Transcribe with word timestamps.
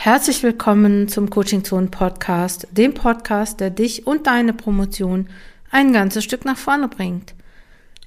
Herzlich 0.00 0.44
willkommen 0.44 1.08
zum 1.08 1.28
Coaching 1.28 1.64
Zone 1.64 1.88
Podcast, 1.88 2.68
dem 2.70 2.94
Podcast, 2.94 3.58
der 3.58 3.70
dich 3.70 4.06
und 4.06 4.28
deine 4.28 4.52
Promotion 4.52 5.28
ein 5.72 5.92
ganzes 5.92 6.22
Stück 6.22 6.44
nach 6.44 6.56
vorne 6.56 6.86
bringt. 6.86 7.34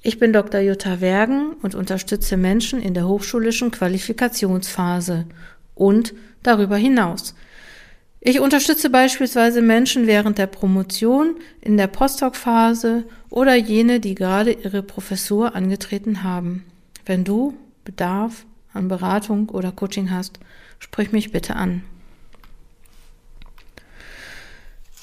Ich 0.00 0.18
bin 0.18 0.32
Dr. 0.32 0.62
Jutta 0.62 1.02
Wergen 1.02 1.52
und 1.60 1.74
unterstütze 1.74 2.38
Menschen 2.38 2.80
in 2.80 2.94
der 2.94 3.06
hochschulischen 3.06 3.70
Qualifikationsphase 3.70 5.26
und 5.74 6.14
darüber 6.42 6.76
hinaus. 6.78 7.34
Ich 8.20 8.40
unterstütze 8.40 8.88
beispielsweise 8.88 9.60
Menschen 9.60 10.06
während 10.06 10.38
der 10.38 10.46
Promotion, 10.46 11.36
in 11.60 11.76
der 11.76 11.88
Postdoc-Phase 11.88 13.04
oder 13.28 13.54
jene, 13.54 14.00
die 14.00 14.14
gerade 14.14 14.52
ihre 14.52 14.82
Professur 14.82 15.54
angetreten 15.54 16.22
haben. 16.22 16.64
Wenn 17.04 17.22
du 17.22 17.54
Bedarf 17.84 18.46
an 18.72 18.88
Beratung 18.88 19.50
oder 19.50 19.72
Coaching 19.72 20.10
hast, 20.10 20.40
sprich 20.78 21.12
mich 21.12 21.30
bitte 21.30 21.54
an. 21.54 21.82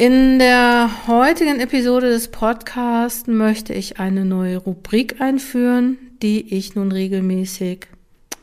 In 0.02 0.40
der 0.40 1.08
heutigen 1.08 1.60
Episode 1.60 2.10
des 2.10 2.30
Podcasts 2.30 3.28
möchte 3.28 3.74
ich 3.74 4.00
eine 4.00 4.24
neue 4.24 4.56
Rubrik 4.56 5.20
einführen, 5.20 5.98
die 6.22 6.56
ich 6.56 6.74
nun 6.74 6.94
regelmäßig 6.94 7.88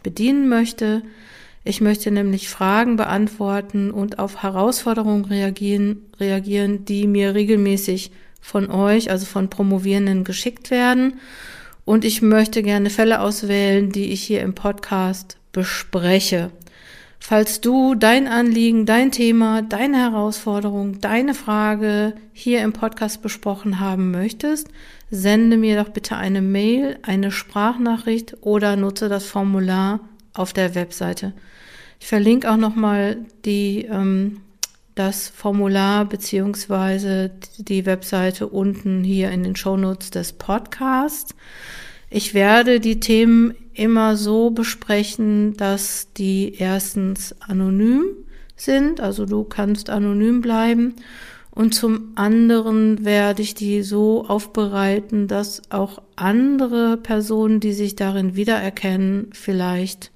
bedienen 0.03 0.51
möchte. 0.51 1.01
Ich 1.65 1.81
möchte 1.81 2.11
nämlich 2.11 2.51
Fragen 2.51 2.97
beantworten 2.97 3.91
und 3.91 4.19
auf 4.19 4.43
Herausforderungen 4.43 5.25
reagieren, 5.25 6.03
reagieren, 6.21 6.85
die 6.85 7.07
mir 7.07 7.35
regelmäßig 7.35 8.11
von 8.43 8.71
euch, 8.71 9.11
also 9.11 9.25
von 9.25 9.49
Promovierenden, 9.49 10.25
geschickt 10.25 10.71
werden. 10.71 11.21
Und 11.87 12.05
ich 12.05 12.21
möchte 12.21 12.63
gerne 12.63 12.91
Fälle 12.91 13.23
auswählen, 13.23 13.91
die 13.93 14.13
ich 14.13 14.23
hier 14.23 14.43
im 14.43 14.55
Podcast 14.55 15.39
bespreche. 15.53 16.51
Falls 17.29 17.61
du 17.61 17.97
dein 17.97 18.29
Anliegen, 18.29 18.87
dein 18.87 19.11
Thema, 19.11 19.61
deine 19.61 19.99
Herausforderung, 19.99 21.01
deine 21.01 21.35
Frage 21.35 22.15
hier 22.33 22.63
im 22.63 22.73
Podcast 22.73 23.21
besprochen 23.21 23.81
haben 23.81 24.13
möchtest, 24.13 24.69
sende 25.11 25.57
mir 25.57 25.83
doch 25.83 25.89
bitte 25.89 26.15
eine 26.15 26.41
Mail, 26.41 27.01
eine 27.03 27.33
Sprachnachricht 27.33 28.37
oder 28.43 28.77
nutze 28.77 29.09
das 29.09 29.27
Formular 29.27 29.99
auf 30.35 30.53
der 30.53 30.77
Webseite. 30.77 31.33
Ich 31.99 32.07
verlinke 32.07 32.49
auch 32.49 32.57
nochmal 32.57 33.17
die, 33.45 33.87
ähm, 33.91 34.43
das 34.95 35.29
Formular 35.29 36.05
beziehungsweise 36.05 37.33
die 37.59 37.87
Webseite 37.87 38.47
unten 38.47 39.03
hier 39.03 39.33
in 39.33 39.43
den 39.43 39.57
Shownotes 39.57 40.13
des 40.13 40.33
Podcasts. 40.33 41.35
Ich 42.17 42.33
werde 42.33 42.81
die 42.81 42.99
Themen 42.99 43.53
immer 43.75 44.17
so 44.17 44.49
besprechen, 44.49 45.55
dass 45.59 46.15
die 46.15 46.55
erstens 46.57 47.35
anonym 47.43 48.05
sind, 48.57 49.03
also 49.03 49.27
du 49.27 49.45
kannst 49.45 49.91
anonym 49.91 50.41
bleiben. 50.41 50.95
Und 51.51 51.75
zum 51.75 52.13
anderen 52.15 53.05
werde 53.05 53.43
ich 53.43 53.55
die 53.55 53.83
so 53.83 54.25
aufbereiten, 54.27 55.29
dass 55.29 55.71
auch 55.71 56.01
andere 56.17 56.97
Personen, 56.97 57.61
die 57.61 57.75
sich 57.75 57.97
darin 57.97 58.35
wiedererkennen, 58.35 59.29
vielleicht 59.35 60.11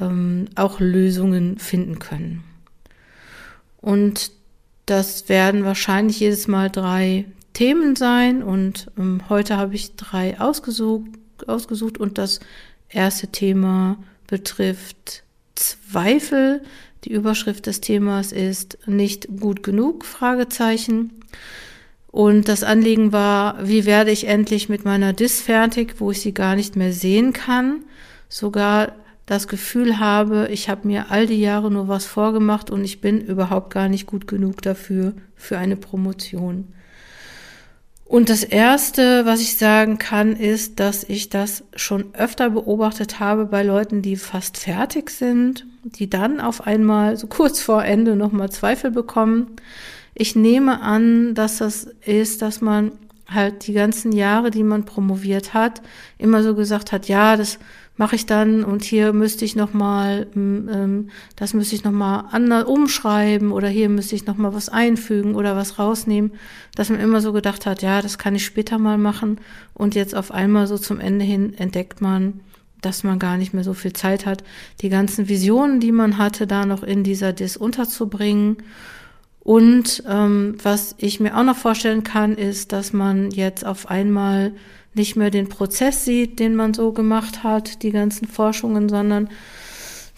ähm, 0.00 0.46
auch 0.54 0.80
Lösungen 0.80 1.58
finden 1.58 1.98
können. 1.98 2.44
Und 3.82 4.30
das 4.86 5.28
werden 5.28 5.66
wahrscheinlich 5.66 6.20
jedes 6.20 6.48
Mal 6.48 6.70
drei 6.70 7.26
Themen 7.54 7.96
sein 7.96 8.42
und 8.42 8.88
ähm, 8.98 9.22
heute 9.28 9.56
habe 9.56 9.74
ich 9.74 9.96
drei 9.96 10.38
ausgesucht, 10.38 11.08
ausgesucht 11.46 11.98
und 11.98 12.18
das 12.18 12.40
erste 12.88 13.28
Thema 13.28 13.96
betrifft 14.26 15.22
Zweifel. 15.54 16.62
Die 17.04 17.12
Überschrift 17.12 17.66
des 17.66 17.80
Themas 17.80 18.32
ist 18.32 18.78
nicht 18.86 19.28
gut 19.40 19.62
genug, 19.62 20.04
Fragezeichen. 20.04 21.12
Und 22.08 22.48
das 22.48 22.62
Anliegen 22.62 23.12
war, 23.12 23.66
wie 23.66 23.86
werde 23.86 24.10
ich 24.10 24.26
endlich 24.26 24.68
mit 24.68 24.84
meiner 24.84 25.12
Dis 25.12 25.40
fertig, 25.40 25.96
wo 25.98 26.10
ich 26.10 26.20
sie 26.20 26.32
gar 26.32 26.54
nicht 26.54 26.76
mehr 26.76 26.92
sehen 26.92 27.32
kann, 27.32 27.84
sogar 28.28 28.92
das 29.26 29.48
Gefühl 29.48 29.98
habe, 29.98 30.48
ich 30.50 30.68
habe 30.68 30.86
mir 30.86 31.10
all 31.10 31.26
die 31.26 31.40
Jahre 31.40 31.70
nur 31.70 31.88
was 31.88 32.04
vorgemacht 32.04 32.70
und 32.70 32.84
ich 32.84 33.00
bin 33.00 33.20
überhaupt 33.20 33.72
gar 33.72 33.88
nicht 33.88 34.06
gut 34.06 34.26
genug 34.26 34.62
dafür, 34.62 35.14
für 35.34 35.58
eine 35.58 35.76
Promotion. 35.76 36.68
Und 38.06 38.28
das 38.28 38.44
Erste, 38.44 39.24
was 39.24 39.40
ich 39.40 39.56
sagen 39.56 39.98
kann, 39.98 40.36
ist, 40.36 40.78
dass 40.78 41.04
ich 41.04 41.30
das 41.30 41.64
schon 41.74 42.14
öfter 42.14 42.50
beobachtet 42.50 43.18
habe 43.18 43.46
bei 43.46 43.62
Leuten, 43.62 44.02
die 44.02 44.16
fast 44.16 44.58
fertig 44.58 45.10
sind, 45.10 45.66
die 45.84 46.10
dann 46.10 46.40
auf 46.40 46.66
einmal 46.66 47.16
so 47.16 47.26
kurz 47.26 47.60
vor 47.60 47.84
Ende 47.84 48.14
nochmal 48.14 48.50
Zweifel 48.50 48.90
bekommen. 48.90 49.56
Ich 50.14 50.36
nehme 50.36 50.82
an, 50.82 51.34
dass 51.34 51.58
das 51.58 51.84
ist, 52.04 52.42
dass 52.42 52.60
man 52.60 52.92
halt 53.26 53.66
die 53.66 53.72
ganzen 53.72 54.12
Jahre, 54.12 54.50
die 54.50 54.62
man 54.62 54.84
promoviert 54.84 55.54
hat, 55.54 55.80
immer 56.18 56.42
so 56.42 56.54
gesagt 56.54 56.92
hat, 56.92 57.08
ja, 57.08 57.36
das 57.36 57.58
mache 57.96 58.16
ich 58.16 58.26
dann 58.26 58.64
und 58.64 58.82
hier 58.82 59.12
müsste 59.12 59.44
ich 59.44 59.54
noch 59.54 59.72
mal, 59.72 60.26
ähm, 60.34 61.10
das 61.36 61.54
müsste 61.54 61.76
ich 61.76 61.84
noch 61.84 61.92
mal 61.92 62.28
anders 62.32 62.64
umschreiben 62.64 63.52
oder 63.52 63.68
hier 63.68 63.88
müsste 63.88 64.16
ich 64.16 64.26
noch 64.26 64.36
mal 64.36 64.52
was 64.52 64.68
einfügen 64.68 65.34
oder 65.34 65.56
was 65.56 65.78
rausnehmen, 65.78 66.32
dass 66.74 66.90
man 66.90 67.00
immer 67.00 67.20
so 67.20 67.32
gedacht 67.32 67.66
hat, 67.66 67.82
ja, 67.82 68.02
das 68.02 68.18
kann 68.18 68.34
ich 68.34 68.44
später 68.44 68.78
mal 68.78 68.98
machen 68.98 69.38
und 69.74 69.94
jetzt 69.94 70.14
auf 70.14 70.32
einmal 70.32 70.66
so 70.66 70.76
zum 70.76 70.98
Ende 70.98 71.24
hin 71.24 71.54
entdeckt 71.54 72.00
man, 72.00 72.40
dass 72.80 73.04
man 73.04 73.18
gar 73.18 73.36
nicht 73.36 73.54
mehr 73.54 73.64
so 73.64 73.74
viel 73.74 73.92
Zeit 73.92 74.26
hat, 74.26 74.44
die 74.80 74.88
ganzen 74.88 75.28
Visionen, 75.28 75.80
die 75.80 75.92
man 75.92 76.18
hatte, 76.18 76.46
da 76.46 76.66
noch 76.66 76.82
in 76.82 77.02
dieser 77.02 77.32
Dis 77.32 77.56
unterzubringen. 77.56 78.58
Und 79.40 80.02
ähm, 80.08 80.56
was 80.62 80.94
ich 80.98 81.20
mir 81.20 81.36
auch 81.36 81.44
noch 81.44 81.56
vorstellen 81.56 82.02
kann, 82.02 82.34
ist, 82.34 82.72
dass 82.72 82.92
man 82.92 83.30
jetzt 83.30 83.64
auf 83.64 83.90
einmal 83.90 84.52
nicht 84.94 85.16
mehr 85.16 85.30
den 85.30 85.48
Prozess 85.48 86.04
sieht, 86.04 86.38
den 86.38 86.54
man 86.54 86.74
so 86.74 86.92
gemacht 86.92 87.42
hat, 87.42 87.82
die 87.82 87.90
ganzen 87.90 88.26
Forschungen, 88.28 88.88
sondern 88.88 89.28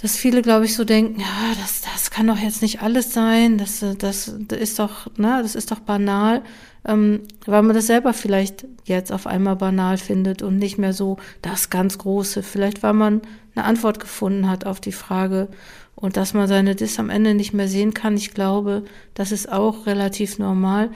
dass 0.03 0.17
viele, 0.17 0.43
glaube 0.43 0.67
ich, 0.67 0.75
so 0.75 0.85
denken, 0.85 1.21
ja, 1.21 1.55
das, 1.61 1.81
das 1.81 2.11
kann 2.11 2.27
doch 2.27 2.39
jetzt 2.39 2.61
nicht 2.61 2.83
alles 2.83 3.13
sein, 3.15 3.57
das, 3.57 3.85
das, 3.99 4.35
das 4.39 4.59
ist 4.59 4.79
doch, 4.79 5.07
ne, 5.17 5.41
das 5.43 5.55
ist 5.55 5.71
doch 5.71 5.81
banal, 5.81 6.43
ähm, 6.87 7.21
weil 7.47 7.63
man 7.63 7.75
das 7.75 7.87
selber 7.87 8.13
vielleicht 8.13 8.67
jetzt 8.85 9.11
auf 9.11 9.27
einmal 9.27 9.57
banal 9.57 9.97
findet 9.97 10.43
und 10.43 10.59
nicht 10.59 10.79
mehr 10.79 10.93
so 10.93 11.17
das 11.41 11.71
ganz 11.71 11.99
Große. 11.99 12.43
Vielleicht, 12.43 12.83
weil 12.83 12.93
man 12.93 13.23
eine 13.55 13.65
Antwort 13.65 13.99
gefunden 13.99 14.49
hat 14.49 14.67
auf 14.67 14.81
die 14.81 14.93
Frage 14.93 15.49
und 15.95 16.17
dass 16.19 16.35
man 16.35 16.47
seine 16.47 16.75
Dis 16.75 16.99
am 16.99 17.11
Ende 17.11 17.35
nicht 17.35 17.55
mehr 17.55 17.69
sehen 17.69 17.95
kann. 17.95 18.17
Ich 18.17 18.35
glaube, 18.35 18.85
das 19.15 19.33
ist 19.33 19.51
auch 19.51 19.87
relativ 19.87 20.39
normal 20.39 20.91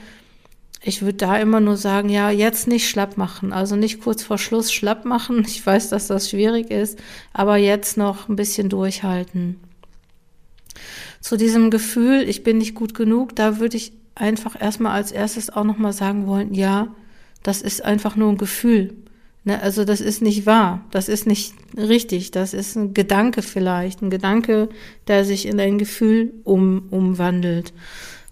ich 0.83 1.01
würde 1.03 1.17
da 1.17 1.37
immer 1.37 1.59
nur 1.59 1.77
sagen, 1.77 2.09
ja, 2.09 2.31
jetzt 2.31 2.67
nicht 2.67 2.89
schlapp 2.89 3.15
machen. 3.17 3.53
Also 3.53 3.75
nicht 3.75 4.01
kurz 4.01 4.23
vor 4.23 4.37
Schluss 4.37 4.73
schlapp 4.73 5.05
machen. 5.05 5.45
Ich 5.47 5.65
weiß, 5.65 5.89
dass 5.89 6.07
das 6.07 6.29
schwierig 6.29 6.71
ist, 6.71 6.97
aber 7.33 7.57
jetzt 7.57 7.97
noch 7.97 8.29
ein 8.29 8.35
bisschen 8.35 8.69
durchhalten. 8.69 9.59
Zu 11.19 11.37
diesem 11.37 11.69
Gefühl, 11.69 12.27
ich 12.27 12.43
bin 12.43 12.57
nicht 12.57 12.73
gut 12.73 12.95
genug, 12.95 13.35
da 13.35 13.59
würde 13.59 13.77
ich 13.77 13.93
einfach 14.15 14.59
erstmal 14.59 14.93
als 14.93 15.11
erstes 15.11 15.49
auch 15.51 15.63
nochmal 15.63 15.93
sagen 15.93 16.25
wollen, 16.25 16.53
ja, 16.53 16.87
das 17.43 17.61
ist 17.61 17.83
einfach 17.85 18.15
nur 18.15 18.29
ein 18.29 18.37
Gefühl. 18.37 18.95
Ne, 19.43 19.59
also 19.61 19.85
das 19.85 20.01
ist 20.01 20.21
nicht 20.21 20.45
wahr, 20.45 20.85
das 20.91 21.09
ist 21.09 21.25
nicht 21.25 21.53
richtig, 21.75 22.29
das 22.29 22.53
ist 22.53 22.75
ein 22.75 22.93
Gedanke 22.93 23.41
vielleicht, 23.41 24.01
ein 24.01 24.11
Gedanke, 24.11 24.69
der 25.07 25.25
sich 25.25 25.47
in 25.47 25.59
ein 25.59 25.79
Gefühl 25.79 26.33
um, 26.43 26.87
umwandelt. 26.91 27.73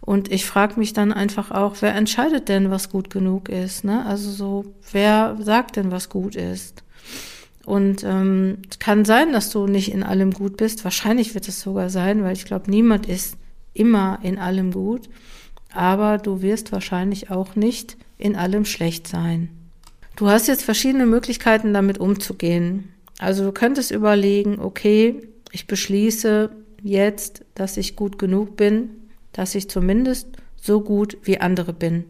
Und 0.02 0.32
ich 0.32 0.46
frage 0.46 0.80
mich 0.80 0.94
dann 0.94 1.12
einfach 1.12 1.52
auch, 1.52 1.76
wer 1.82 1.94
entscheidet 1.94 2.50
denn, 2.50 2.72
was 2.72 2.90
gut 2.90 3.10
genug 3.10 3.50
ist? 3.50 3.84
Ne? 3.84 4.06
Also 4.06 4.32
so, 4.32 4.66
wer 4.92 5.38
sagt 5.40 5.76
denn, 5.76 5.92
was 5.92 6.10
gut 6.10 6.36
ist? 6.36 6.84
Und 7.66 8.04
ähm, 8.04 8.60
kann 8.80 9.06
sein, 9.06 9.34
dass 9.34 9.52
du 9.52 9.68
nicht 9.68 9.92
in 9.92 10.04
allem 10.04 10.32
gut 10.32 10.58
bist. 10.58 10.84
Wahrscheinlich 10.84 11.36
wird 11.36 11.48
es 11.48 11.62
sogar 11.62 11.90
sein, 11.90 12.24
weil 12.24 12.34
ich 12.34 12.46
glaube, 12.46 12.72
niemand 12.72 13.08
ist 13.08 13.38
immer 13.74 14.20
in 14.24 14.40
allem 14.40 14.72
gut. 14.72 15.10
Aber 15.74 16.18
du 16.18 16.42
wirst 16.42 16.72
wahrscheinlich 16.72 17.30
auch 17.30 17.56
nicht 17.56 17.98
in 18.18 18.36
allem 18.36 18.66
schlecht 18.66 19.08
sein. 19.08 19.50
Du 20.16 20.30
hast 20.30 20.48
jetzt 20.48 20.64
verschiedene 20.64 21.06
Möglichkeiten, 21.06 21.74
damit 21.74 22.00
umzugehen. 22.00 22.90
Also 23.20 23.44
du 23.44 23.52
könntest 23.52 23.92
überlegen, 23.92 24.60
okay, 24.60 25.22
ich 25.52 25.68
beschließe 25.68 26.50
jetzt, 26.82 27.46
dass 27.54 27.78
ich 27.78 27.96
gut 27.96 28.18
genug 28.18 28.56
bin 28.58 28.99
dass 29.40 29.56
ich 29.56 29.70
zumindest 29.70 30.28
so 30.62 30.82
gut 30.82 31.18
wie 31.24 31.40
andere 31.40 31.72
bin. 31.72 32.04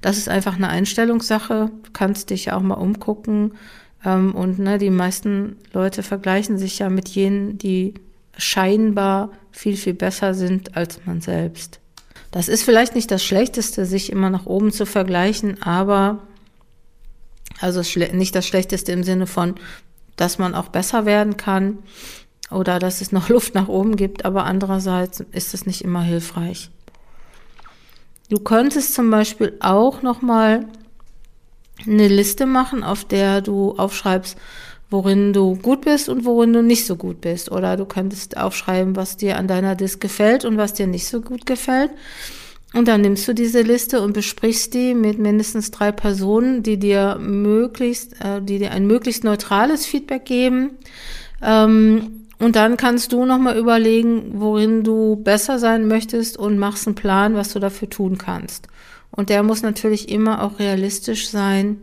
Das 0.00 0.16
ist 0.16 0.28
einfach 0.28 0.54
eine 0.54 0.68
Einstellungssache. 0.68 1.72
Du 1.82 1.90
kannst 1.92 2.30
dich 2.30 2.44
ja 2.44 2.56
auch 2.56 2.62
mal 2.62 2.74
umgucken. 2.74 3.54
Ähm, 4.04 4.32
und 4.32 4.60
ne, 4.60 4.78
die 4.78 4.90
meisten 4.90 5.56
Leute 5.72 6.04
vergleichen 6.04 6.56
sich 6.56 6.78
ja 6.78 6.88
mit 6.88 7.08
jenen, 7.08 7.58
die 7.58 7.94
scheinbar 8.38 9.32
viel, 9.50 9.76
viel 9.76 9.94
besser 9.94 10.34
sind 10.34 10.76
als 10.76 11.00
man 11.04 11.20
selbst. 11.20 11.80
Das 12.30 12.46
ist 12.46 12.62
vielleicht 12.62 12.94
nicht 12.94 13.10
das 13.10 13.24
Schlechteste, 13.24 13.86
sich 13.86 14.12
immer 14.12 14.30
nach 14.30 14.46
oben 14.46 14.70
zu 14.70 14.86
vergleichen, 14.86 15.60
aber 15.62 16.22
also 17.60 17.82
nicht 18.12 18.36
das 18.36 18.46
Schlechteste 18.46 18.92
im 18.92 19.02
Sinne 19.02 19.26
von, 19.26 19.56
dass 20.14 20.38
man 20.38 20.54
auch 20.54 20.68
besser 20.68 21.06
werden 21.06 21.36
kann. 21.36 21.78
Oder 22.50 22.78
dass 22.78 23.00
es 23.00 23.12
noch 23.12 23.28
Luft 23.30 23.54
nach 23.54 23.68
oben 23.68 23.96
gibt, 23.96 24.24
aber 24.24 24.44
andererseits 24.44 25.20
ist 25.32 25.54
es 25.54 25.66
nicht 25.66 25.82
immer 25.82 26.02
hilfreich. 26.02 26.70
Du 28.28 28.40
könntest 28.40 28.94
zum 28.94 29.10
Beispiel 29.10 29.56
auch 29.60 30.02
nochmal 30.02 30.66
eine 31.86 32.08
Liste 32.08 32.46
machen, 32.46 32.82
auf 32.82 33.04
der 33.04 33.40
du 33.40 33.76
aufschreibst, 33.76 34.36
worin 34.90 35.32
du 35.32 35.56
gut 35.56 35.82
bist 35.82 36.08
und 36.08 36.24
worin 36.24 36.52
du 36.52 36.62
nicht 36.62 36.86
so 36.86 36.96
gut 36.96 37.20
bist. 37.20 37.50
Oder 37.52 37.76
du 37.76 37.84
könntest 37.84 38.36
aufschreiben, 38.36 38.96
was 38.96 39.16
dir 39.16 39.36
an 39.36 39.46
deiner 39.46 39.74
Disk 39.74 40.00
gefällt 40.00 40.44
und 40.44 40.56
was 40.56 40.74
dir 40.74 40.86
nicht 40.86 41.06
so 41.06 41.20
gut 41.20 41.46
gefällt. 41.46 41.90
Und 42.74 42.88
dann 42.88 43.00
nimmst 43.00 43.26
du 43.26 43.32
diese 43.32 43.62
Liste 43.62 44.02
und 44.02 44.12
besprichst 44.12 44.74
die 44.74 44.94
mit 44.94 45.18
mindestens 45.18 45.70
drei 45.70 45.92
Personen, 45.92 46.62
die 46.62 46.78
dir 46.78 47.16
möglichst, 47.20 48.20
äh, 48.20 48.42
die 48.42 48.58
dir 48.58 48.72
ein 48.72 48.86
möglichst 48.86 49.24
neutrales 49.24 49.86
Feedback 49.86 50.24
geben. 50.24 50.70
Ähm, 51.42 52.25
und 52.38 52.56
dann 52.56 52.76
kannst 52.76 53.12
du 53.12 53.24
nochmal 53.24 53.56
überlegen, 53.56 54.32
worin 54.34 54.84
du 54.84 55.16
besser 55.16 55.58
sein 55.58 55.88
möchtest 55.88 56.36
und 56.36 56.58
machst 56.58 56.86
einen 56.86 56.94
Plan, 56.94 57.34
was 57.34 57.52
du 57.52 57.58
dafür 57.58 57.88
tun 57.88 58.18
kannst. 58.18 58.68
Und 59.10 59.30
der 59.30 59.42
muss 59.42 59.62
natürlich 59.62 60.10
immer 60.10 60.42
auch 60.42 60.58
realistisch 60.58 61.30
sein, 61.30 61.80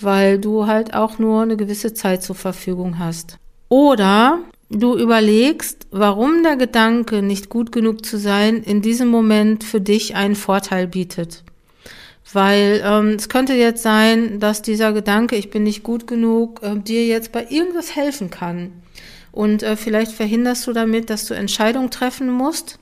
weil 0.00 0.38
du 0.38 0.66
halt 0.66 0.94
auch 0.94 1.18
nur 1.18 1.42
eine 1.42 1.56
gewisse 1.56 1.94
Zeit 1.94 2.22
zur 2.22 2.36
Verfügung 2.36 2.98
hast. 2.98 3.38
Oder 3.70 4.40
du 4.68 4.96
überlegst, 4.96 5.86
warum 5.90 6.42
der 6.42 6.56
Gedanke, 6.56 7.22
nicht 7.22 7.48
gut 7.48 7.72
genug 7.72 8.04
zu 8.04 8.18
sein, 8.18 8.62
in 8.62 8.82
diesem 8.82 9.08
Moment 9.08 9.64
für 9.64 9.80
dich 9.80 10.14
einen 10.14 10.36
Vorteil 10.36 10.86
bietet. 10.86 11.42
Weil 12.30 12.82
ähm, 12.84 13.14
es 13.16 13.30
könnte 13.30 13.54
jetzt 13.54 13.82
sein, 13.82 14.38
dass 14.38 14.60
dieser 14.60 14.92
Gedanke, 14.92 15.36
ich 15.36 15.48
bin 15.48 15.62
nicht 15.62 15.82
gut 15.82 16.06
genug, 16.06 16.62
äh, 16.62 16.76
dir 16.76 17.06
jetzt 17.06 17.32
bei 17.32 17.46
irgendwas 17.48 17.96
helfen 17.96 18.28
kann. 18.28 18.72
Und 19.38 19.62
äh, 19.62 19.76
vielleicht 19.76 20.10
verhinderst 20.10 20.66
du 20.66 20.72
damit, 20.72 21.10
dass 21.10 21.24
du 21.26 21.32
Entscheidungen 21.32 21.92
treffen 21.92 22.28
musst. 22.28 22.80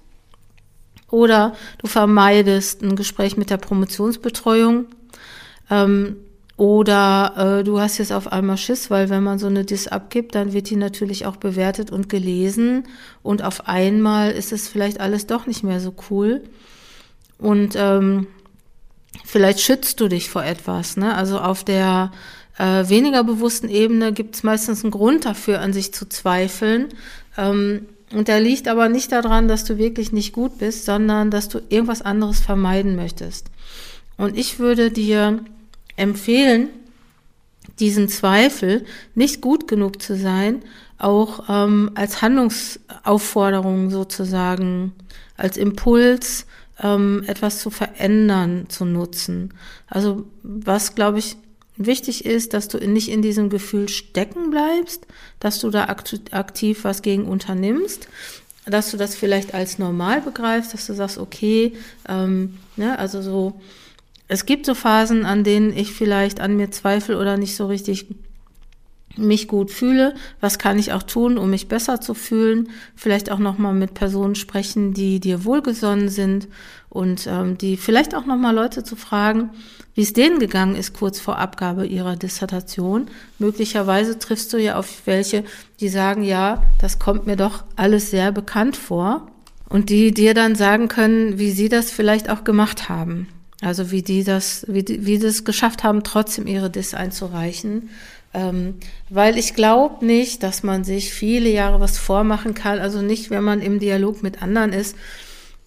Oder 1.10 1.54
du 1.76 1.86
vermeidest 1.86 2.80
ein 2.80 2.96
Gespräch 2.96 3.36
mit 3.36 3.50
der 3.50 3.58
Promotionsbetreuung. 3.58 4.86
Ähm, 5.70 6.16
oder 6.56 7.58
äh, 7.58 7.62
du 7.62 7.78
hast 7.78 7.98
jetzt 7.98 8.10
auf 8.10 8.32
einmal 8.32 8.56
Schiss, 8.56 8.90
weil 8.90 9.10
wenn 9.10 9.22
man 9.22 9.38
so 9.38 9.48
eine 9.48 9.66
Dis 9.66 9.86
abgibt, 9.86 10.34
dann 10.34 10.54
wird 10.54 10.70
die 10.70 10.76
natürlich 10.76 11.26
auch 11.26 11.36
bewertet 11.36 11.90
und 11.90 12.08
gelesen. 12.08 12.84
Und 13.22 13.44
auf 13.44 13.68
einmal 13.68 14.30
ist 14.30 14.50
es 14.50 14.66
vielleicht 14.66 14.98
alles 14.98 15.26
doch 15.26 15.46
nicht 15.46 15.62
mehr 15.62 15.80
so 15.80 15.94
cool. 16.08 16.42
Und 17.36 17.74
ähm, 17.76 18.28
vielleicht 19.26 19.60
schützt 19.60 20.00
du 20.00 20.08
dich 20.08 20.30
vor 20.30 20.42
etwas. 20.42 20.96
Ne? 20.96 21.14
Also 21.14 21.38
auf 21.38 21.64
der 21.64 22.12
äh, 22.58 22.88
weniger 22.88 23.22
bewussten 23.24 23.68
Ebene 23.68 24.12
gibt 24.12 24.36
es 24.36 24.42
meistens 24.42 24.82
einen 24.82 24.90
Grund 24.90 25.24
dafür, 25.24 25.60
an 25.60 25.72
sich 25.72 25.92
zu 25.92 26.08
zweifeln. 26.08 26.88
Ähm, 27.36 27.86
und 28.12 28.28
der 28.28 28.40
liegt 28.40 28.68
aber 28.68 28.88
nicht 28.88 29.12
daran, 29.12 29.48
dass 29.48 29.64
du 29.64 29.78
wirklich 29.78 30.12
nicht 30.12 30.32
gut 30.32 30.58
bist, 30.58 30.84
sondern 30.84 31.30
dass 31.30 31.48
du 31.48 31.60
irgendwas 31.68 32.02
anderes 32.02 32.40
vermeiden 32.40 32.96
möchtest. 32.96 33.46
Und 34.16 34.38
ich 34.38 34.58
würde 34.58 34.90
dir 34.90 35.40
empfehlen, 35.96 36.68
diesen 37.78 38.08
Zweifel, 38.08 38.84
nicht 39.14 39.40
gut 39.40 39.68
genug 39.68 40.00
zu 40.00 40.16
sein, 40.16 40.62
auch 40.98 41.44
ähm, 41.48 41.90
als 41.94 42.22
Handlungsaufforderung 42.22 43.90
sozusagen, 43.90 44.92
als 45.36 45.56
Impuls, 45.56 46.46
ähm, 46.82 47.22
etwas 47.26 47.60
zu 47.60 47.70
verändern, 47.70 48.66
zu 48.68 48.84
nutzen. 48.84 49.52
Also 49.88 50.24
was, 50.42 50.94
glaube 50.94 51.18
ich, 51.18 51.36
wichtig 51.76 52.24
ist, 52.24 52.54
dass 52.54 52.68
du 52.68 52.78
nicht 52.78 53.08
in 53.08 53.22
diesem 53.22 53.50
Gefühl 53.50 53.88
stecken 53.88 54.50
bleibst, 54.50 55.06
dass 55.40 55.60
du 55.60 55.70
da 55.70 55.84
aktiv 55.84 56.84
was 56.84 57.02
gegen 57.02 57.26
unternimmst, 57.26 58.08
dass 58.64 58.90
du 58.90 58.96
das 58.96 59.14
vielleicht 59.14 59.54
als 59.54 59.78
normal 59.78 60.20
begreifst, 60.20 60.74
dass 60.74 60.86
du 60.86 60.94
sagst, 60.94 61.18
okay, 61.18 61.72
ähm, 62.08 62.58
ne, 62.76 62.98
also 62.98 63.22
so 63.22 63.60
es 64.28 64.44
gibt 64.44 64.66
so 64.66 64.74
Phasen, 64.74 65.24
an 65.24 65.44
denen 65.44 65.72
ich 65.72 65.92
vielleicht 65.92 66.40
an 66.40 66.56
mir 66.56 66.70
zweifle 66.70 67.18
oder 67.18 67.36
nicht 67.36 67.54
so 67.54 67.66
richtig 67.66 68.06
mich 69.16 69.48
gut 69.48 69.70
fühle. 69.70 70.14
Was 70.40 70.58
kann 70.58 70.78
ich 70.78 70.92
auch 70.92 71.02
tun, 71.02 71.38
um 71.38 71.50
mich 71.50 71.68
besser 71.68 72.00
zu 72.00 72.14
fühlen? 72.14 72.68
Vielleicht 72.94 73.30
auch 73.30 73.38
nochmal 73.38 73.74
mit 73.74 73.94
Personen 73.94 74.34
sprechen, 74.34 74.92
die 74.92 75.20
dir 75.20 75.44
wohlgesonnen 75.44 76.08
sind 76.08 76.48
und 76.88 77.26
ähm, 77.26 77.58
die 77.58 77.76
vielleicht 77.76 78.14
auch 78.14 78.26
nochmal 78.26 78.54
Leute 78.54 78.84
zu 78.84 78.96
fragen, 78.96 79.50
wie 79.94 80.02
es 80.02 80.12
denen 80.12 80.38
gegangen 80.38 80.76
ist 80.76 80.94
kurz 80.94 81.18
vor 81.18 81.38
Abgabe 81.38 81.86
ihrer 81.86 82.16
Dissertation. 82.16 83.06
Möglicherweise 83.38 84.18
triffst 84.18 84.52
du 84.52 84.58
ja 84.58 84.78
auf 84.78 85.02
welche, 85.06 85.44
die 85.80 85.88
sagen, 85.88 86.22
ja, 86.22 86.62
das 86.80 86.98
kommt 86.98 87.26
mir 87.26 87.36
doch 87.36 87.64
alles 87.76 88.10
sehr 88.10 88.32
bekannt 88.32 88.76
vor 88.76 89.26
und 89.68 89.90
die 89.90 90.12
dir 90.12 90.34
dann 90.34 90.54
sagen 90.54 90.88
können, 90.88 91.38
wie 91.38 91.50
sie 91.50 91.68
das 91.68 91.90
vielleicht 91.90 92.28
auch 92.30 92.44
gemacht 92.44 92.88
haben. 92.88 93.28
Also 93.62 93.90
wie 93.90 94.02
die 94.02 94.22
das, 94.22 94.66
wie 94.68 94.82
die, 94.82 95.06
wie 95.06 95.18
das 95.18 95.44
geschafft 95.44 95.82
haben, 95.82 96.02
trotzdem 96.02 96.46
ihre 96.46 96.70
Dis 96.70 96.92
einzureichen. 96.92 97.88
Ähm, 98.36 98.74
weil 99.08 99.38
ich 99.38 99.54
glaube 99.54 100.04
nicht, 100.04 100.42
dass 100.42 100.62
man 100.62 100.84
sich 100.84 101.14
viele 101.14 101.48
Jahre 101.48 101.80
was 101.80 101.96
vormachen 101.96 102.52
kann. 102.52 102.78
Also 102.78 103.00
nicht, 103.00 103.30
wenn 103.30 103.42
man 103.42 103.62
im 103.62 103.78
Dialog 103.80 104.22
mit 104.22 104.42
anderen 104.42 104.74
ist. 104.74 104.94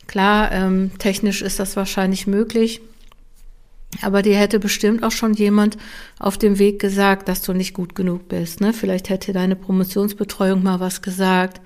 Klar, 0.06 0.51
ähm, 0.51 0.92
technisch 1.00 1.42
ist 1.42 1.60
das 1.60 1.75
wahrscheinlich 1.75 2.27
möglich. 2.27 2.81
Aber 4.04 4.21
dir 4.21 4.38
hätte 4.38 4.60
bestimmt 4.60 5.01
auch 5.04 5.12
schon 5.12 5.33
jemand 5.33 5.77
auf 6.19 6.38
dem 6.38 6.60
Weg 6.60 6.80
gesagt, 6.80 7.27
dass 7.27 7.42
du 7.42 7.54
nicht 7.54 7.74
gut 7.74 7.95
genug 7.95 8.30
bist. 8.30 8.62
Ne? 8.62 8.72
Vielleicht 8.72 9.10
hätte 9.10 9.33
deine 9.33 9.56
Promotionsbetreuung 9.56 10.62
mal 10.62 10.80
was 10.80 11.01
gesagt. 11.01 11.62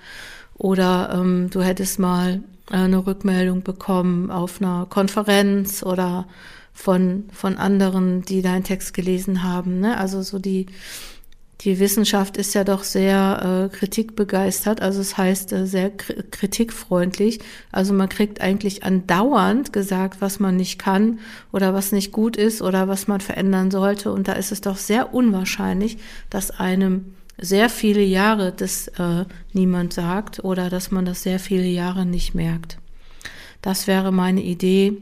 Oder 0.57 1.19
ähm, 1.19 1.49
du 1.49 1.61
hättest 1.61 1.99
mal 1.99 2.41
eine 2.71 3.05
Rückmeldung 3.05 3.61
bekommen 3.61 4.31
auf 4.31 4.61
einer 4.61 4.87
Konferenz 4.89 5.83
oder 5.83 6.27
von, 6.73 7.25
von 7.31 7.57
anderen, 7.57 8.23
die 8.23 8.41
deinen 8.41 8.63
Text 8.63 8.93
gelesen 8.93 9.43
haben. 9.43 9.79
Ne? 9.79 9.97
Also 9.97 10.21
so 10.21 10.39
die, 10.39 10.65
die 11.61 11.79
Wissenschaft 11.79 12.35
ist 12.35 12.55
ja 12.55 12.63
doch 12.63 12.83
sehr 12.83 13.69
äh, 13.71 13.75
kritikbegeistert, 13.75 14.81
also 14.81 14.99
es 14.99 15.11
das 15.11 15.17
heißt 15.17 15.53
äh, 15.53 15.65
sehr 15.65 15.91
kritikfreundlich. 15.91 17.39
Also 17.71 17.93
man 17.93 18.09
kriegt 18.09 18.41
eigentlich 18.41 18.83
andauernd 18.83 19.71
gesagt, 19.71 20.19
was 20.19 20.39
man 20.39 20.57
nicht 20.57 20.77
kann 20.77 21.19
oder 21.53 21.73
was 21.73 21.91
nicht 21.91 22.11
gut 22.11 22.35
ist 22.35 22.61
oder 22.61 22.87
was 22.87 23.07
man 23.07 23.21
verändern 23.21 23.71
sollte. 23.71 24.11
Und 24.11 24.27
da 24.27 24.33
ist 24.33 24.51
es 24.51 24.61
doch 24.61 24.77
sehr 24.77 25.13
unwahrscheinlich, 25.13 25.97
dass 26.29 26.51
einem 26.51 27.13
sehr 27.39 27.69
viele 27.69 28.03
Jahre 28.03 28.51
das 28.51 28.87
äh, 28.89 29.25
niemand 29.53 29.93
sagt 29.93 30.43
oder 30.43 30.69
dass 30.69 30.91
man 30.91 31.05
das 31.05 31.23
sehr 31.23 31.39
viele 31.39 31.67
Jahre 31.67 32.05
nicht 32.05 32.35
merkt. 32.35 32.77
Das 33.61 33.87
wäre 33.87 34.11
meine 34.11 34.41
Idee. 34.41 35.01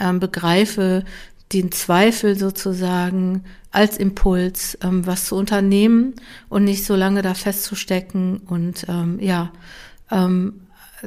Ähm, 0.00 0.20
begreife 0.20 1.04
den 1.52 1.70
Zweifel 1.70 2.36
sozusagen 2.36 3.44
als 3.70 3.96
Impuls, 3.96 4.78
ähm, 4.82 5.06
was 5.06 5.26
zu 5.26 5.36
unternehmen 5.36 6.14
und 6.48 6.64
nicht 6.64 6.84
so 6.84 6.96
lange 6.96 7.22
da 7.22 7.34
festzustecken. 7.34 8.38
Und 8.38 8.86
ähm, 8.88 9.18
ja, 9.20 9.52
ähm, 10.10 10.60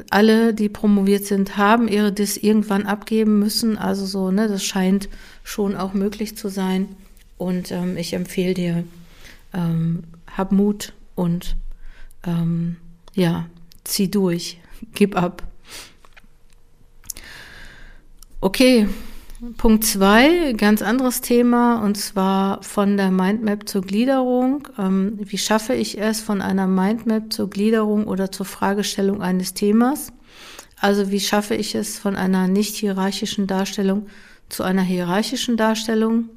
alle, 0.10 0.54
die 0.54 0.70
promoviert 0.70 1.26
sind, 1.26 1.58
haben 1.58 1.88
ihre 1.88 2.12
Dis 2.12 2.38
irgendwann 2.38 2.86
abgeben 2.86 3.40
müssen. 3.40 3.78
Also 3.78 4.06
so, 4.06 4.32
ne, 4.32 4.48
das 4.48 4.64
scheint 4.64 5.10
schon 5.44 5.76
auch 5.76 5.94
möglich 5.94 6.38
zu 6.38 6.50
sein. 6.50 6.90
Und 7.38 7.72
ähm, 7.72 7.98
ich 7.98 8.14
empfehle 8.14 8.54
dir, 8.54 8.84
ähm, 9.54 10.04
hab 10.36 10.52
Mut 10.52 10.94
und 11.16 11.56
ähm, 12.26 12.78
ja, 13.14 13.48
zieh 13.84 14.12
durch, 14.12 14.60
gib 14.94 15.16
ab. 15.16 15.47
Okay, 18.40 18.88
Punkt 19.58 19.84
zwei, 19.84 20.54
ganz 20.54 20.84
anderes 20.84 21.22
Thema 21.22 21.84
und 21.84 21.98
zwar 21.98 22.62
von 22.62 22.96
der 22.96 23.10
Mindmap 23.10 23.68
zur 23.68 23.82
Gliederung. 23.82 24.68
Ähm, 24.78 25.18
wie 25.20 25.40
schaffe 25.40 25.74
ich 25.74 26.00
es 26.00 26.22
von 26.22 26.44
einer 26.44 26.68
Mindmap 26.68 27.34
zur 27.34 27.50
Gliederung 27.50 28.06
oder 28.06 28.32
zur 28.32 28.46
Fragestellung 28.46 29.24
eines 29.24 29.56
Themas? 29.56 30.14
Also 30.80 31.10
wie 31.10 31.20
schaffe 31.20 31.56
ich 31.56 31.74
es 31.74 31.98
von 31.98 32.16
einer 32.16 32.48
nicht 32.48 32.76
hierarchischen 32.76 33.48
Darstellung 33.48 34.06
zu 34.50 34.62
einer 34.62 34.84
hierarchischen 34.84 35.58
Darstellung? 35.58 36.30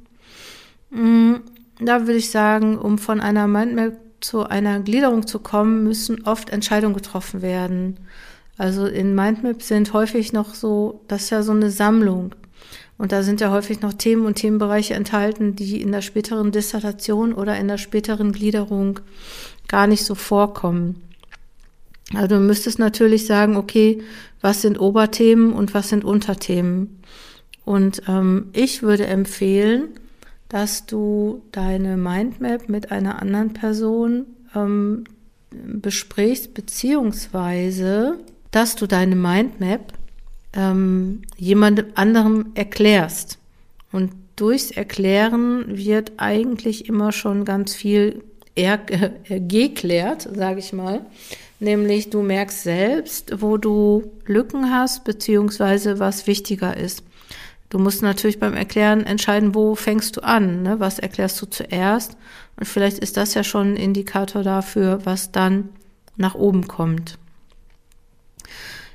Hm, 0.91 1.41
da 1.79 2.07
würde 2.07 2.17
ich 2.17 2.31
sagen, 2.31 2.79
um 2.79 2.97
von 2.97 3.21
einer 3.21 3.45
Mindmap 3.45 3.93
zu 4.21 4.47
einer 4.47 4.79
Gliederung 4.79 5.27
zu 5.27 5.37
kommen, 5.37 5.83
müssen 5.83 6.23
oft 6.23 6.49
Entscheidungen 6.49 6.95
getroffen 6.95 7.43
werden. 7.43 7.99
Also 8.61 8.85
in 8.85 9.15
Mindmaps 9.15 9.69
sind 9.69 9.91
häufig 9.91 10.33
noch 10.33 10.53
so, 10.53 11.01
das 11.07 11.23
ist 11.23 11.29
ja 11.31 11.41
so 11.41 11.51
eine 11.51 11.71
Sammlung. 11.71 12.35
Und 12.99 13.11
da 13.11 13.23
sind 13.23 13.41
ja 13.41 13.49
häufig 13.49 13.81
noch 13.81 13.91
Themen 13.91 14.23
und 14.27 14.35
Themenbereiche 14.35 14.93
enthalten, 14.93 15.55
die 15.55 15.81
in 15.81 15.91
der 15.91 16.03
späteren 16.03 16.51
Dissertation 16.51 17.33
oder 17.33 17.57
in 17.57 17.67
der 17.67 17.79
späteren 17.79 18.31
Gliederung 18.31 18.99
gar 19.67 19.87
nicht 19.87 20.05
so 20.05 20.13
vorkommen. 20.13 21.01
Also 22.13 22.35
du 22.35 22.39
müsstest 22.39 22.77
natürlich 22.77 23.25
sagen, 23.25 23.57
okay, 23.57 24.03
was 24.41 24.61
sind 24.61 24.79
Oberthemen 24.79 25.53
und 25.53 25.73
was 25.73 25.89
sind 25.89 26.03
Unterthemen? 26.03 27.01
Und 27.65 28.03
ähm, 28.07 28.49
ich 28.53 28.83
würde 28.83 29.07
empfehlen, 29.07 29.87
dass 30.49 30.85
du 30.85 31.41
deine 31.51 31.97
Mindmap 31.97 32.69
mit 32.69 32.91
einer 32.91 33.23
anderen 33.23 33.53
Person 33.53 34.27
ähm, 34.53 35.05
besprichst, 35.49 36.53
beziehungsweise, 36.53 38.19
dass 38.51 38.75
du 38.75 38.87
deine 38.87 39.15
Mindmap 39.15 39.93
ähm, 40.53 41.21
jemandem 41.37 41.87
anderem 41.95 42.51
erklärst. 42.55 43.37
Und 43.91 44.11
durchs 44.35 44.71
Erklären 44.71 45.77
wird 45.77 46.13
eigentlich 46.17 46.87
immer 46.87 47.11
schon 47.11 47.45
ganz 47.45 47.73
viel 47.73 48.23
er, 48.55 48.79
äh, 49.29 49.39
geklärt, 49.39 50.27
sage 50.33 50.59
ich 50.59 50.73
mal. 50.73 51.05
Nämlich 51.59 52.09
du 52.09 52.21
merkst 52.21 52.63
selbst, 52.63 53.41
wo 53.41 53.57
du 53.57 54.11
Lücken 54.25 54.71
hast, 54.71 55.03
beziehungsweise 55.03 55.99
was 55.99 56.25
wichtiger 56.25 56.75
ist. 56.75 57.03
Du 57.69 57.79
musst 57.79 58.01
natürlich 58.01 58.39
beim 58.39 58.53
Erklären 58.53 59.05
entscheiden, 59.05 59.55
wo 59.55 59.75
fängst 59.75 60.17
du 60.17 60.21
an, 60.21 60.63
ne? 60.63 60.79
was 60.79 60.99
erklärst 60.99 61.41
du 61.41 61.45
zuerst. 61.45 62.17
Und 62.57 62.65
vielleicht 62.65 62.99
ist 62.99 63.15
das 63.15 63.33
ja 63.33 63.43
schon 63.43 63.73
ein 63.73 63.77
Indikator 63.77 64.43
dafür, 64.43 65.05
was 65.05 65.31
dann 65.31 65.69
nach 66.17 66.35
oben 66.35 66.67
kommt. 66.67 67.17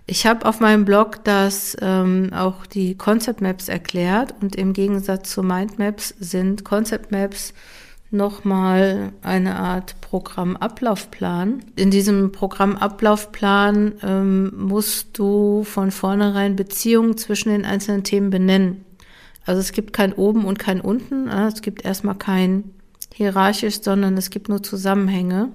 Ich 0.07 0.25
habe 0.25 0.47
auf 0.47 0.61
meinem 0.61 0.85
Blog 0.85 1.25
das 1.25 1.77
ähm, 1.81 2.33
auch 2.33 2.65
die 2.67 2.97
Concept 2.97 3.41
Maps 3.41 3.69
erklärt 3.69 4.35
und 4.41 4.55
im 4.55 4.73
Gegensatz 4.73 5.31
zu 5.31 5.43
Mind 5.43 5.79
Maps 5.79 6.15
sind 6.21 6.65
Concept 6.65 7.11
Maps 7.11 7.53
nochmal 8.11 9.13
eine 9.23 9.57
Art 9.57 10.01
Programmablaufplan. 10.01 11.65
In 11.75 11.91
diesem 11.91 12.31
Programmablaufplan 12.31 13.95
ähm, 14.03 14.53
musst 14.57 15.19
du 15.19 15.65
von 15.65 15.91
vornherein 15.91 16.55
Beziehungen 16.55 17.17
zwischen 17.17 17.49
den 17.49 17.65
einzelnen 17.65 18.05
Themen 18.05 18.31
benennen. 18.31 18.85
Also 19.45 19.61
es 19.61 19.73
gibt 19.73 19.93
kein 19.93 20.13
oben 20.13 20.45
und 20.45 20.59
kein 20.59 20.81
unten. 20.81 21.29
Äh, 21.29 21.49
es 21.49 21.63
gibt 21.63 21.85
erstmal 21.85 22.17
kein 22.17 22.71
hierarchisch, 23.13 23.81
sondern 23.81 24.17
es 24.17 24.31
gibt 24.31 24.49
nur 24.49 24.63
Zusammenhänge. 24.63 25.49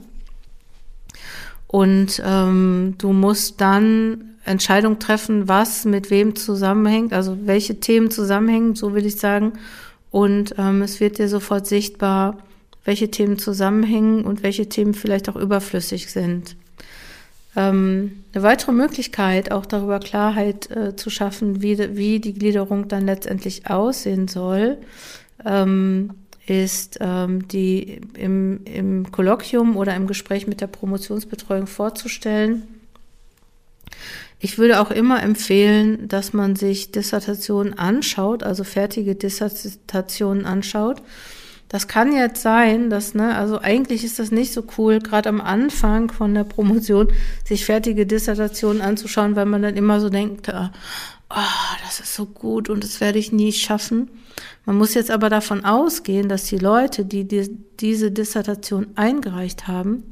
Und 1.71 2.21
ähm, 2.25 2.95
du 2.97 3.13
musst 3.13 3.61
dann 3.61 4.35
Entscheidung 4.43 4.99
treffen, 4.99 5.47
was 5.47 5.85
mit 5.85 6.09
wem 6.09 6.35
zusammenhängt, 6.35 7.13
also 7.13 7.37
welche 7.45 7.79
Themen 7.79 8.11
zusammenhängen, 8.11 8.75
so 8.75 8.93
will 8.93 9.05
ich 9.05 9.15
sagen, 9.15 9.53
und 10.09 10.55
ähm, 10.57 10.81
es 10.81 10.99
wird 10.99 11.17
dir 11.17 11.29
sofort 11.29 11.65
sichtbar, 11.65 12.37
welche 12.83 13.09
Themen 13.09 13.39
zusammenhängen 13.39 14.25
und 14.25 14.43
welche 14.43 14.67
Themen 14.67 14.93
vielleicht 14.93 15.29
auch 15.29 15.37
überflüssig 15.37 16.11
sind. 16.11 16.57
Ähm, 17.55 18.23
eine 18.33 18.43
weitere 18.43 18.73
Möglichkeit, 18.73 19.53
auch 19.53 19.65
darüber 19.65 19.99
Klarheit 19.99 20.69
äh, 20.71 20.97
zu 20.97 21.09
schaffen, 21.09 21.61
wie, 21.61 21.95
wie 21.95 22.19
die 22.19 22.33
Gliederung 22.33 22.89
dann 22.89 23.05
letztendlich 23.05 23.69
aussehen 23.69 24.27
soll, 24.27 24.77
ähm, 25.45 26.09
ist 26.47 26.97
ähm, 27.01 27.47
die 27.47 28.01
im, 28.17 28.63
im 28.65 29.11
Kolloquium 29.11 29.77
oder 29.77 29.95
im 29.95 30.07
Gespräch 30.07 30.47
mit 30.47 30.61
der 30.61 30.67
Promotionsbetreuung 30.67 31.67
vorzustellen 31.67 32.63
ich 34.43 34.57
würde 34.57 34.79
auch 34.79 34.89
immer 34.89 35.21
empfehlen, 35.21 36.07
dass 36.07 36.33
man 36.33 36.55
sich 36.55 36.91
Dissertationen 36.91 37.77
anschaut, 37.77 38.41
also 38.41 38.63
fertige 38.63 39.13
Dissertationen 39.13 40.45
anschaut. 40.45 41.03
Das 41.71 41.87
kann 41.87 42.13
jetzt 42.13 42.41
sein, 42.41 42.89
dass, 42.89 43.13
ne, 43.13 43.33
also 43.37 43.57
eigentlich 43.61 44.03
ist 44.03 44.19
das 44.19 44.29
nicht 44.29 44.51
so 44.51 44.65
cool, 44.77 44.99
gerade 44.99 45.29
am 45.29 45.39
Anfang 45.39 46.11
von 46.11 46.33
der 46.33 46.43
Promotion, 46.43 47.07
sich 47.45 47.63
fertige 47.63 48.05
Dissertationen 48.05 48.81
anzuschauen, 48.81 49.37
weil 49.37 49.45
man 49.45 49.61
dann 49.61 49.77
immer 49.77 50.01
so 50.01 50.09
denkt, 50.09 50.51
oh, 50.53 51.35
das 51.85 52.01
ist 52.01 52.13
so 52.13 52.25
gut 52.25 52.69
und 52.69 52.83
das 52.83 52.99
werde 52.99 53.19
ich 53.19 53.31
nie 53.31 53.53
schaffen. 53.53 54.11
Man 54.65 54.77
muss 54.77 54.95
jetzt 54.95 55.11
aber 55.11 55.29
davon 55.29 55.63
ausgehen, 55.63 56.27
dass 56.27 56.43
die 56.43 56.57
Leute, 56.57 57.05
die, 57.05 57.25
die 57.25 57.49
diese 57.79 58.11
Dissertation 58.11 58.87
eingereicht 58.95 59.69
haben, 59.69 60.03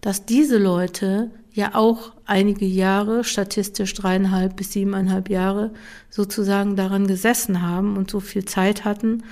dass 0.00 0.26
diese 0.26 0.58
Leute 0.58 1.32
ja 1.52 1.74
auch 1.74 2.12
einige 2.24 2.66
Jahre, 2.66 3.24
statistisch 3.24 3.94
dreieinhalb 3.94 4.54
bis 4.54 4.74
siebeneinhalb 4.74 5.28
Jahre, 5.28 5.72
sozusagen 6.08 6.76
daran 6.76 7.08
gesessen 7.08 7.62
haben 7.62 7.96
und 7.96 8.12
so 8.12 8.20
viel 8.20 8.44
Zeit 8.44 8.84
hatten, 8.84 9.24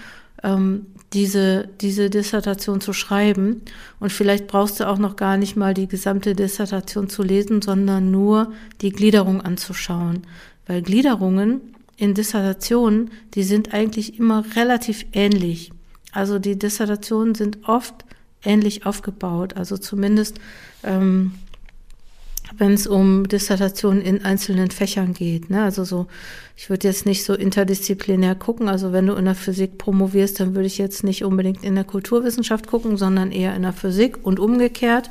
ähm, 0.43 0.87
diese, 1.13 1.69
diese 1.81 2.11
Dissertation 2.11 2.81
zu 2.81 2.93
schreiben. 2.93 3.63
Und 3.99 4.13
vielleicht 4.13 4.47
brauchst 4.47 4.81
du 4.81 4.89
auch 4.89 4.99
noch 4.99 5.17
gar 5.17 5.37
nicht 5.37 5.57
mal 5.57 5.75
die 5.75 5.89
gesamte 5.89 6.35
Dissertation 6.35 7.09
zu 7.09 7.23
lesen, 7.23 7.63
sondern 7.63 8.11
nur 8.11 8.53
die 8.81 8.91
Gliederung 8.91 9.41
anzuschauen. 9.41 10.27
Weil 10.67 10.83
Gliederungen 10.83 11.61
in 11.97 12.15
Dissertationen, 12.15 13.11
die 13.35 13.43
sind 13.43 13.73
eigentlich 13.73 14.19
immer 14.19 14.45
relativ 14.55 15.07
ähnlich. 15.13 15.73
Also 16.13 16.39
die 16.39 16.59
Dissertationen 16.59 17.35
sind 17.35 17.69
oft 17.69 18.05
ähnlich 18.45 18.87
aufgebaut. 18.87 19.57
Also 19.57 19.79
zumindest 19.79 20.39
ähm, 20.85 21.33
wenn 22.57 22.73
es 22.73 22.87
um 22.87 23.29
Dissertationen 23.29 24.03
in 24.03 24.25
einzelnen 24.25 24.71
Fächern 24.71 25.15
geht. 25.15 25.51
Ne? 25.51 25.63
Also 25.63 25.85
so, 25.85 26.07
ich 26.57 26.71
würde 26.71 26.89
jetzt 26.89 27.07
nicht 27.07 27.25
so 27.25 27.35
interdisziplinär 27.35 28.35
gucken. 28.35 28.69
Also 28.69 28.93
wenn 28.93 29.07
du 29.07 29.15
in 29.15 29.27
der 29.27 29.35
Physik 29.35 29.79
promovierst, 29.79 30.41
dann 30.41 30.55
würde 30.55 30.67
ich 30.67 30.79
jetzt 30.79 31.05
nicht 31.05 31.25
unbedingt 31.25 31.65
in 31.65 31.75
der 31.75 31.85
Kulturwissenschaft 31.85 32.67
gucken, 32.67 32.97
sondern 32.97 33.33
eher 33.33 33.55
in 33.55 33.63
der 33.63 33.73
Physik 33.73 34.19
und 34.23 34.41
umgekehrt. 34.41 35.11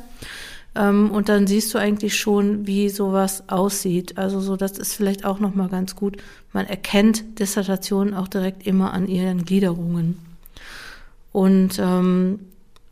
Ähm, 0.74 1.10
und 1.10 1.28
dann 1.28 1.46
siehst 1.46 1.72
du 1.74 1.78
eigentlich 1.78 2.16
schon, 2.16 2.66
wie 2.66 2.88
sowas 2.88 3.48
aussieht. 3.48 4.18
Also 4.18 4.40
so, 4.40 4.56
das 4.56 4.78
ist 4.78 4.94
vielleicht 4.94 5.24
auch 5.24 5.40
nochmal 5.40 5.68
ganz 5.68 5.96
gut. 5.96 6.16
Man 6.52 6.66
erkennt 6.66 7.38
Dissertationen 7.38 8.14
auch 8.14 8.28
direkt 8.28 8.66
immer 8.66 8.92
an 8.92 9.08
ihren 9.08 9.44
Gliederungen. 9.44 10.18
Und 11.32 11.78
ähm, 11.78 12.40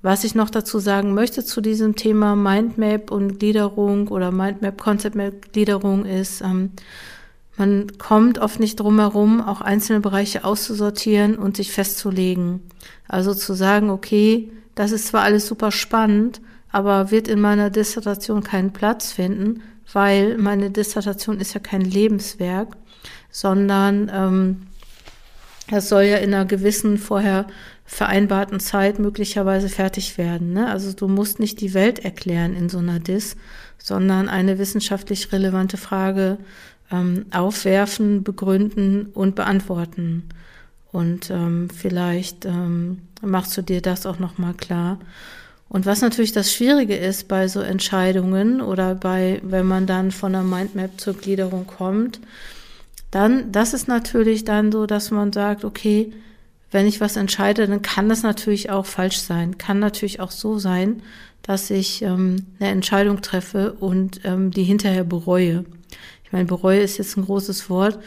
was 0.07 0.23
ich 0.23 0.37
noch 0.37 0.51
dazu 0.51 0.79
sagen 0.79 1.15
möchte 1.15 1.45
zu 1.45 1.61
diesem 1.61 1.97
Thema 1.97 2.37
Mindmap 2.37 3.11
und 3.11 3.41
Gliederung 3.41 4.07
oder 4.07 4.31
Mindmap, 4.31 4.81
Conceptmap 4.81 5.53
Gliederung 5.53 6.05
ist, 6.05 6.43
ähm, 6.43 6.71
man 7.57 7.99
kommt 7.99 8.39
oft 8.39 8.61
nicht 8.61 8.79
drum 8.79 9.01
herum, 9.01 9.41
auch 9.41 9.61
einzelne 9.61 9.99
Bereiche 9.99 10.45
auszusortieren 10.45 11.35
und 11.35 11.57
sich 11.57 11.73
festzulegen. 11.73 12.61
Also 13.09 13.35
zu 13.35 13.55
sagen, 13.55 13.91
okay, 13.91 14.53
das 14.77 14.93
ist 14.93 15.09
zwar 15.09 15.23
alles 15.23 15.49
super 15.49 15.73
spannend, 15.73 16.41
aber 16.71 17.11
wird 17.11 17.27
in 17.27 17.41
meiner 17.41 17.71
Dissertation 17.71 18.45
keinen 18.45 18.73
Platz 18.73 19.11
finden, 19.11 19.63
weil 19.93 20.39
meine 20.39 20.71
Dissertation 20.71 21.41
ist 21.41 21.53
ja 21.53 21.61
kein 21.61 21.81
Lebenswerk, 21.81 22.77
sondern 23.33 24.09
ähm, 24.15 24.67
es 25.71 25.89
soll 25.89 26.05
ja 26.05 26.19
in 26.19 26.33
einer 26.33 26.45
gewissen 26.45 26.99
vorher 26.99 27.47
vereinbarten 27.85 28.61
Zeit 28.61 28.99
möglicherweise 28.99 29.69
fertig 29.69 30.19
werden. 30.19 30.53
Ne? 30.53 30.71
Also 30.71 30.93
du 30.93 31.09
musst 31.09 31.41
nicht 31.41 31.61
die 31.61 31.75
Welt 31.75 32.01
erklären 32.01 32.55
in 32.55 32.69
so 32.69 32.79
einer 32.79 32.99
Dis, 32.99 33.37
sondern 33.79 34.29
eine 34.29 34.59
wissenschaftlich 34.59 35.33
relevante 35.33 35.77
Frage 35.77 36.39
ähm, 36.91 37.27
aufwerfen, 37.33 38.23
begründen 38.23 39.07
und 39.07 39.35
beantworten. 39.35 40.25
Und 40.93 41.31
ähm, 41.31 41.69
vielleicht 41.69 42.45
ähm, 42.45 43.03
machst 43.23 43.57
du 43.57 43.63
dir 43.63 43.83
das 43.83 44.07
auch 44.07 44.19
nochmal 44.19 44.55
klar. 44.55 44.99
Und 45.69 45.85
was 45.85 46.01
natürlich 46.01 46.33
das 46.33 46.53
Schwierige 46.53 46.97
ist 46.97 47.29
bei 47.29 47.49
so 47.49 47.61
Entscheidungen 47.61 48.61
oder 48.61 48.95
bei, 48.95 49.41
wenn 49.43 49.67
man 49.67 49.87
dann 49.87 50.13
von 50.13 50.33
der 50.33 50.43
Mindmap 50.43 51.01
zur 51.01 51.15
Gliederung 51.15 51.67
kommt, 51.67 52.21
dann, 53.17 53.51
das 53.51 53.73
ist 53.73 53.89
natürlich 53.89 54.45
dann 54.45 54.71
so, 54.71 54.85
dass 54.85 55.11
man 55.11 55.33
sagt, 55.33 55.65
okay, 55.65 56.13
wenn 56.71 56.87
ich 56.87 57.01
was 57.01 57.17
entscheide, 57.17 57.67
dann 57.67 57.81
kann 57.81 58.11
das 58.11 58.23
natürlich 58.23 58.69
auch 58.69 58.85
falsch 58.85 59.17
sein. 59.17 59.57
Kann 59.57 59.79
natürlich 59.79 60.21
auch 60.21 60.31
so 60.31 60.59
sein, 60.59 61.01
dass 61.41 61.71
ich 61.71 62.03
ähm, 62.03 62.45
eine 62.61 62.69
Entscheidung 62.69 63.23
treffe 63.23 63.73
und 63.81 64.21
ähm, 64.25 64.51
die 64.51 64.65
hinterher 64.65 65.05
bereue. 65.05 65.65
Ich 66.25 66.33
meine, 66.33 66.45
bereue 66.45 66.81
ist 66.81 66.99
jetzt 66.99 67.17
ein 67.17 67.25
großes 67.25 67.71
Wort. 67.71 67.99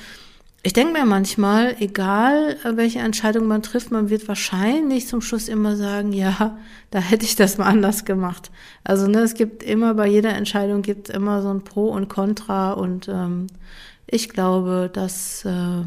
Ich 0.61 0.73
denke 0.73 0.93
mir 0.93 1.05
manchmal, 1.05 1.77
egal 1.79 2.57
äh, 2.63 2.77
welche 2.77 2.99
Entscheidung 2.99 3.47
man 3.47 3.63
trifft, 3.63 3.89
man 3.89 4.11
wird 4.11 4.27
wahrscheinlich 4.27 5.07
zum 5.07 5.21
Schluss 5.21 5.47
immer 5.47 5.75
sagen, 5.75 6.13
ja, 6.13 6.59
da 6.91 6.99
hätte 6.99 7.25
ich 7.25 7.35
das 7.35 7.57
mal 7.57 7.65
anders 7.65 8.05
gemacht. 8.05 8.51
Also 8.83 9.07
ne, 9.07 9.21
es 9.21 9.33
gibt 9.33 9.63
immer 9.63 9.95
bei 9.95 10.05
jeder 10.05 10.35
Entscheidung 10.35 10.83
gibt 10.83 11.09
immer 11.09 11.41
so 11.41 11.49
ein 11.49 11.63
Pro 11.63 11.87
und 11.87 12.09
Contra 12.09 12.73
und 12.73 13.07
ähm, 13.07 13.47
ich 14.11 14.29
glaube, 14.29 14.89
dass 14.91 15.45
äh, 15.45 15.83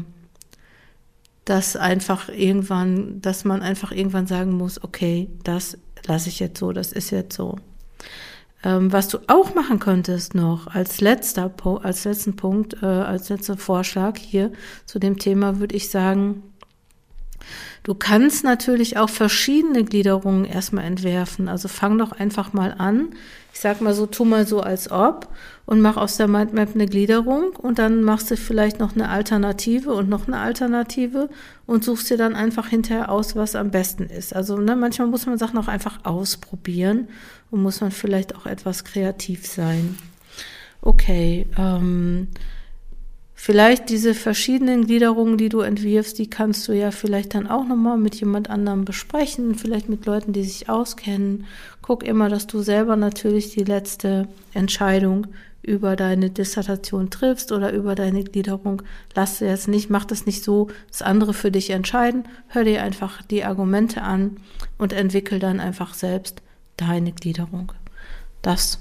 dass 1.45 1.75
einfach 1.75 2.29
irgendwann, 2.29 3.21
dass 3.21 3.43
man 3.43 3.61
einfach 3.61 3.91
irgendwann 3.91 4.27
sagen 4.27 4.53
muss, 4.53 4.83
okay, 4.83 5.29
das 5.43 5.77
lasse 6.05 6.29
ich 6.29 6.39
jetzt 6.39 6.59
so, 6.59 6.71
das 6.71 6.91
ist 6.91 7.11
jetzt 7.11 7.35
so. 7.35 7.57
Ähm, 8.63 8.93
was 8.93 9.09
du 9.09 9.17
auch 9.27 9.53
machen 9.55 9.79
könntest 9.79 10.35
noch 10.35 10.67
als 10.67 11.01
letzter, 11.01 11.53
als 11.81 12.05
letzten 12.05 12.37
Punkt, 12.37 12.81
äh, 12.81 12.85
als 12.85 13.27
letzter 13.27 13.57
Vorschlag 13.57 14.17
hier 14.17 14.53
zu 14.85 14.99
dem 14.99 15.19
Thema, 15.19 15.59
würde 15.59 15.75
ich 15.75 15.89
sagen, 15.89 16.43
Du 17.83 17.93
kannst 17.93 18.43
natürlich 18.43 18.97
auch 18.97 19.09
verschiedene 19.09 19.83
Gliederungen 19.83 20.45
erstmal 20.45 20.85
entwerfen. 20.85 21.49
Also 21.49 21.67
fang 21.67 21.97
doch 21.97 22.11
einfach 22.13 22.53
mal 22.53 22.75
an. 22.77 23.09
Ich 23.53 23.59
sag 23.59 23.81
mal 23.81 23.93
so, 23.93 24.05
tu 24.05 24.25
mal 24.25 24.47
so 24.47 24.61
als 24.61 24.89
ob 24.89 25.27
und 25.65 25.81
mach 25.81 25.97
aus 25.97 26.17
der 26.17 26.27
Mindmap 26.27 26.73
eine 26.73 26.87
Gliederung 26.87 27.51
und 27.51 27.77
dann 27.77 28.01
machst 28.01 28.31
du 28.31 28.37
vielleicht 28.37 28.79
noch 28.79 28.95
eine 28.95 29.09
Alternative 29.09 29.93
und 29.93 30.09
noch 30.09 30.27
eine 30.27 30.39
Alternative 30.39 31.29
und 31.67 31.83
suchst 31.83 32.09
dir 32.09 32.17
dann 32.17 32.35
einfach 32.35 32.67
hinterher 32.67 33.11
aus, 33.11 33.35
was 33.35 33.55
am 33.55 33.69
besten 33.69 34.05
ist. 34.05 34.35
Also 34.35 34.57
ne, 34.57 34.75
manchmal 34.75 35.07
muss 35.07 35.25
man 35.25 35.37
Sachen 35.37 35.59
auch 35.59 35.67
einfach 35.67 35.99
ausprobieren 36.03 37.09
und 37.51 37.61
muss 37.61 37.81
man 37.81 37.91
vielleicht 37.91 38.35
auch 38.35 38.45
etwas 38.45 38.83
kreativ 38.83 39.45
sein. 39.45 39.97
Okay, 40.81 41.45
ähm, 41.57 42.27
Vielleicht 43.45 43.89
diese 43.89 44.13
verschiedenen 44.13 44.85
Gliederungen, 44.85 45.37
die 45.37 45.49
du 45.49 45.59
entwirfst, 45.59 46.17
die 46.17 46.29
kannst 46.29 46.65
du 46.65 46.71
ja 46.71 46.91
vielleicht 46.91 47.35
dann 47.35 47.45
auch 47.45 47.65
nochmal 47.65 47.97
mit 47.97 48.15
jemand 48.15 48.49
anderem 48.49 48.85
besprechen, 48.85 49.55
vielleicht 49.55 49.89
mit 49.89 50.05
Leuten, 50.05 50.31
die 50.31 50.45
sich 50.45 50.69
auskennen. 50.69 51.45
Guck 51.81 52.05
immer, 52.05 52.29
dass 52.29 52.47
du 52.47 52.61
selber 52.61 52.95
natürlich 52.95 53.51
die 53.51 53.65
letzte 53.65 54.29
Entscheidung 54.53 55.27
über 55.61 55.97
deine 55.97 56.29
Dissertation 56.29 57.09
triffst 57.09 57.51
oder 57.51 57.73
über 57.73 57.95
deine 57.95 58.23
Gliederung. 58.23 58.81
Lass 59.13 59.39
dir 59.39 59.49
jetzt 59.49 59.67
nicht, 59.67 59.89
mach 59.89 60.05
das 60.05 60.25
nicht 60.25 60.41
so, 60.41 60.69
dass 60.87 61.01
andere 61.01 61.33
für 61.33 61.51
dich 61.51 61.71
entscheiden. 61.71 62.23
Hör 62.47 62.63
dir 62.63 62.81
einfach 62.81 63.23
die 63.23 63.43
Argumente 63.43 64.03
an 64.03 64.37
und 64.77 64.93
entwickel 64.93 65.39
dann 65.39 65.59
einfach 65.59 65.95
selbst 65.95 66.41
deine 66.77 67.11
Gliederung. 67.11 67.73
Das 68.41 68.79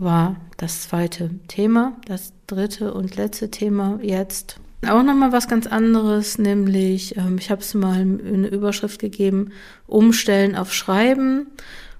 war 0.00 0.36
das 0.56 0.82
zweite 0.82 1.30
Thema. 1.48 1.96
Das 2.06 2.32
dritte 2.46 2.92
und 2.94 3.16
letzte 3.16 3.50
Thema 3.50 3.98
jetzt 4.02 4.58
auch 4.88 5.02
nochmal 5.02 5.30
was 5.30 5.46
ganz 5.46 5.66
anderes, 5.66 6.38
nämlich 6.38 7.16
ähm, 7.18 7.36
ich 7.38 7.50
habe 7.50 7.60
es 7.60 7.74
mal 7.74 8.00
eine 8.00 8.48
Überschrift 8.48 8.98
gegeben, 8.98 9.50
Umstellen 9.86 10.56
auf 10.56 10.72
Schreiben. 10.72 11.48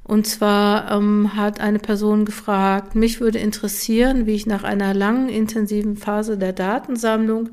Und 0.03 0.27
zwar 0.27 0.91
ähm, 0.91 1.37
hat 1.37 1.61
eine 1.61 1.79
Person 1.79 2.25
gefragt, 2.25 2.95
mich 2.95 3.21
würde 3.21 3.39
interessieren, 3.39 4.27
wie 4.27 4.35
ich 4.35 4.47
nach 4.47 4.65
einer 4.65 4.95
langen, 4.95 5.29
intensiven 5.29 5.97
Phase 5.97 6.39
der 6.39 6.53
Datensammlung 6.53 7.51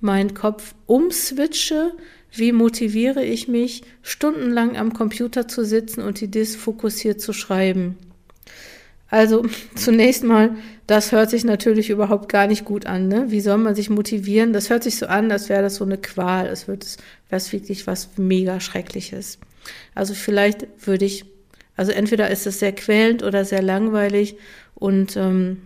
meinen 0.00 0.32
Kopf 0.32 0.74
umswitche. 0.86 1.92
Wie 2.30 2.52
motiviere 2.52 3.24
ich 3.24 3.48
mich, 3.48 3.82
stundenlang 4.02 4.76
am 4.76 4.92
Computer 4.92 5.48
zu 5.48 5.64
sitzen 5.64 6.02
und 6.02 6.20
die 6.20 6.30
Dis 6.30 6.56
fokussiert 6.56 7.20
zu 7.20 7.32
schreiben? 7.32 7.96
Also 9.08 9.44
zunächst 9.74 10.24
mal, 10.24 10.56
das 10.86 11.12
hört 11.12 11.30
sich 11.30 11.44
natürlich 11.44 11.90
überhaupt 11.90 12.28
gar 12.28 12.46
nicht 12.46 12.64
gut 12.64 12.86
an. 12.86 13.08
Ne? 13.08 13.26
Wie 13.28 13.40
soll 13.40 13.58
man 13.58 13.74
sich 13.74 13.90
motivieren? 13.90 14.52
Das 14.52 14.70
hört 14.70 14.82
sich 14.82 14.96
so 14.96 15.06
an, 15.06 15.30
als 15.30 15.48
wäre 15.48 15.62
das 15.62 15.76
so 15.76 15.84
eine 15.84 15.98
Qual. 15.98 16.46
Es 16.46 16.68
wird 16.68 16.98
es 17.30 17.52
wirklich 17.52 17.86
was 17.86 18.10
mega 18.16 18.60
Schreckliches. 18.60 19.38
Also 19.94 20.14
vielleicht 20.14 20.66
würde 20.86 21.04
ich, 21.04 21.24
also 21.76 21.92
entweder 21.92 22.30
ist 22.30 22.46
es 22.46 22.58
sehr 22.58 22.72
quälend 22.72 23.22
oder 23.22 23.44
sehr 23.44 23.62
langweilig 23.62 24.36
und 24.74 25.16
ähm, 25.16 25.58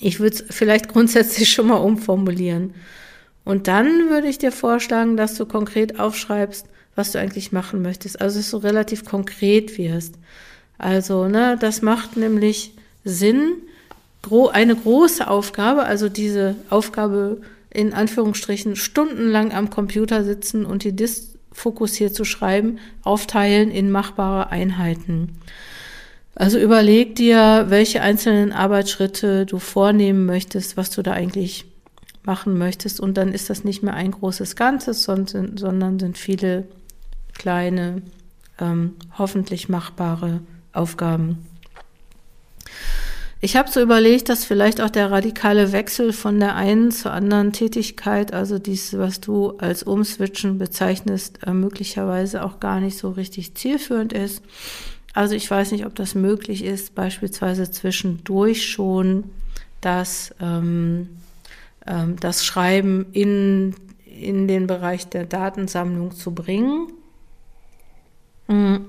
ich 0.00 0.20
würde 0.20 0.36
es 0.36 0.44
vielleicht 0.50 0.88
grundsätzlich 0.92 1.50
schon 1.50 1.68
mal 1.68 1.76
umformulieren. 1.76 2.74
Und 3.44 3.68
dann 3.68 4.10
würde 4.10 4.28
ich 4.28 4.38
dir 4.38 4.52
vorschlagen, 4.52 5.16
dass 5.16 5.34
du 5.36 5.46
konkret 5.46 5.98
aufschreibst, 5.98 6.66
was 6.94 7.12
du 7.12 7.18
eigentlich 7.18 7.52
machen 7.52 7.82
möchtest. 7.82 8.20
Also 8.20 8.38
dass 8.38 8.50
du 8.50 8.58
relativ 8.58 9.04
konkret 9.04 9.78
wirst. 9.78 10.14
Also, 10.80 11.28
ne, 11.28 11.58
das 11.60 11.82
macht 11.82 12.16
nämlich 12.16 12.72
Sinn. 13.04 13.52
Eine 14.52 14.76
große 14.76 15.28
Aufgabe, 15.28 15.84
also 15.84 16.08
diese 16.08 16.56
Aufgabe 16.68 17.40
in 17.70 17.94
Anführungsstrichen 17.94 18.76
stundenlang 18.76 19.52
am 19.52 19.70
Computer 19.70 20.24
sitzen 20.24 20.66
und 20.66 20.84
die 20.84 20.94
Dis 20.94 21.34
fokussiert 21.52 22.14
zu 22.14 22.24
schreiben, 22.24 22.78
aufteilen 23.02 23.70
in 23.70 23.90
machbare 23.90 24.50
Einheiten. 24.50 25.36
Also 26.34 26.58
überleg 26.58 27.16
dir, 27.16 27.66
welche 27.68 28.02
einzelnen 28.02 28.52
Arbeitsschritte 28.52 29.46
du 29.46 29.58
vornehmen 29.58 30.26
möchtest, 30.26 30.76
was 30.76 30.90
du 30.90 31.02
da 31.02 31.12
eigentlich 31.12 31.66
machen 32.24 32.56
möchtest. 32.56 33.00
Und 33.00 33.16
dann 33.16 33.32
ist 33.32 33.50
das 33.50 33.64
nicht 33.64 33.82
mehr 33.82 33.94
ein 33.94 34.12
großes 34.12 34.56
Ganzes, 34.56 35.02
sondern, 35.02 35.56
sondern 35.56 35.98
sind 35.98 36.18
viele 36.18 36.64
kleine, 37.34 38.02
ähm, 38.58 38.94
hoffentlich 39.18 39.68
machbare 39.68 40.40
Aufgaben. 40.72 41.46
Ich 43.42 43.56
habe 43.56 43.70
so 43.70 43.80
überlegt, 43.80 44.28
dass 44.28 44.44
vielleicht 44.44 44.82
auch 44.82 44.90
der 44.90 45.10
radikale 45.10 45.72
Wechsel 45.72 46.12
von 46.12 46.38
der 46.38 46.56
einen 46.56 46.90
zur 46.90 47.12
anderen 47.12 47.54
Tätigkeit, 47.54 48.34
also 48.34 48.58
dies, 48.58 48.98
was 48.98 49.20
du 49.20 49.56
als 49.56 49.82
Umswitchen 49.82 50.58
bezeichnest, 50.58 51.38
äh, 51.46 51.54
möglicherweise 51.54 52.44
auch 52.44 52.60
gar 52.60 52.80
nicht 52.80 52.98
so 52.98 53.10
richtig 53.10 53.54
zielführend 53.54 54.12
ist. 54.12 54.42
Also 55.14 55.34
ich 55.34 55.50
weiß 55.50 55.72
nicht, 55.72 55.86
ob 55.86 55.94
das 55.94 56.14
möglich 56.14 56.62
ist, 56.62 56.94
beispielsweise 56.94 57.70
zwischendurch 57.70 58.68
schon 58.68 59.24
das, 59.80 60.34
ähm, 60.38 61.08
ähm, 61.86 62.16
das 62.20 62.44
Schreiben 62.44 63.06
in, 63.12 63.74
in 64.04 64.48
den 64.48 64.66
Bereich 64.66 65.08
der 65.08 65.24
Datensammlung 65.24 66.12
zu 66.12 66.34
bringen. 66.34 66.92
Mhm. 68.48 68.84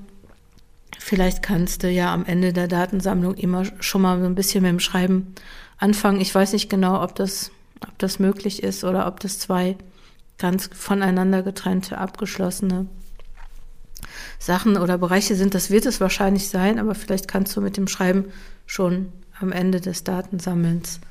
Vielleicht 1.12 1.44
kannst 1.44 1.84
du 1.84 1.90
ja 1.90 2.14
am 2.14 2.24
Ende 2.24 2.54
der 2.54 2.70
Datensammlung 2.70 3.34
immer 3.34 3.66
schon 3.82 4.02
mal 4.02 4.22
so 4.22 4.26
ein 4.26 4.34
bisschen 4.34 4.62
mit 4.62 4.70
dem 4.70 4.80
Schreiben 4.80 5.36
anfangen. 5.78 6.22
Ich 6.22 6.34
weiß 6.34 6.54
nicht 6.54 6.70
genau, 6.70 7.04
ob 7.04 7.16
das, 7.16 7.52
ob 7.86 8.00
das 8.00 8.18
möglich 8.18 8.64
ist 8.64 8.86
oder 8.86 9.08
ob 9.08 9.20
das 9.20 9.38
zwei 9.38 9.76
ganz 10.38 10.70
voneinander 10.74 11.44
getrennte, 11.44 11.98
abgeschlossene 11.98 12.86
Sachen 14.40 14.78
oder 14.78 14.98
Bereiche 14.98 15.36
sind. 15.36 15.54
Das 15.54 15.70
wird 15.70 15.86
es 15.86 16.00
wahrscheinlich 16.00 16.48
sein, 16.48 16.80
aber 16.80 16.96
vielleicht 16.96 17.28
kannst 17.28 17.58
du 17.58 17.60
mit 17.60 17.76
dem 17.76 17.90
Schreiben 17.90 18.32
schon 18.66 19.12
am 19.38 19.52
Ende 19.52 19.82
des 19.82 20.06
Datensammelns 20.06 21.02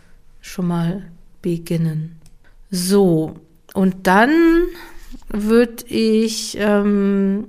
schon 0.40 0.66
mal 0.66 1.12
beginnen. 1.42 2.18
So, 2.70 3.34
und 3.74 4.06
dann 4.06 4.62
würde 5.28 5.84
ich 5.88 6.56
ähm, 6.58 7.48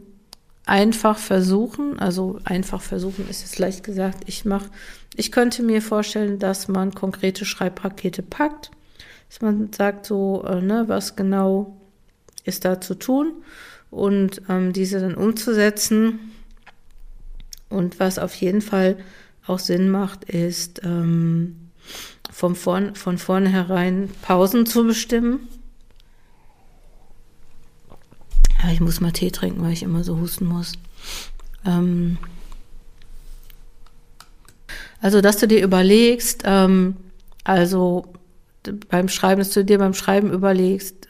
einfach 0.66 1.18
versuchen, 1.18 2.00
also 2.00 2.40
einfach 2.44 2.82
versuchen 2.82 3.28
ist 3.30 3.42
jetzt 3.42 3.60
leicht 3.60 3.84
gesagt, 3.84 4.24
ich 4.28 4.46
mache, 4.46 4.70
ich 5.16 5.32
könnte 5.32 5.64
mir 5.64 5.82
vorstellen, 5.82 6.40
dass 6.40 6.68
man 6.68 6.94
konkrete 6.94 7.46
Schreibpakete 7.46 8.22
packt, 8.22 8.72
dass 9.30 9.42
man 9.42 9.72
sagt 9.74 10.06
so, 10.06 10.44
äh, 10.48 10.62
ne, 10.62 10.86
was 10.88 11.16
genau 11.16 11.78
ist 12.44 12.66
da 12.66 12.82
zu 12.82 12.96
tun 12.96 13.34
und 13.90 14.42
ähm, 14.50 14.74
diese 14.74 15.00
dann 15.00 15.16
umzusetzen. 15.16 16.32
Und 17.70 18.00
was 18.00 18.20
auf 18.20 18.36
jeden 18.36 18.62
Fall 18.62 18.98
auch 19.48 19.60
Sinn 19.60 19.90
macht, 19.90 20.26
ist 20.26 20.82
ähm, 20.84 21.70
von, 22.32 22.56
vorn, 22.56 22.96
von 22.96 23.18
vornherein 23.18 24.10
Pausen 24.22 24.66
zu 24.66 24.86
bestimmen 24.86 25.48
ja, 28.62 28.72
ich 28.72 28.82
muss 28.82 29.02
mal 29.02 29.12
Tee 29.12 29.32
trinken, 29.32 29.62
weil 29.62 29.74
ich 29.74 29.84
immer 29.84 30.04
so 30.04 30.20
husten 30.20 30.46
muss. 30.46 30.74
Ähm 31.66 32.18
also, 35.02 35.22
dass 35.22 35.38
du 35.38 35.48
dir 35.48 35.64
überlegst, 35.64 36.44
ähm, 36.46 36.96
also 37.44 38.06
beim 38.90 39.10
Schreiben, 39.10 39.40
dass 39.40 39.50
du 39.52 39.66
dir 39.66 39.80
beim 39.80 39.96
Schreiben 39.96 40.32
überlegst, 40.32 41.08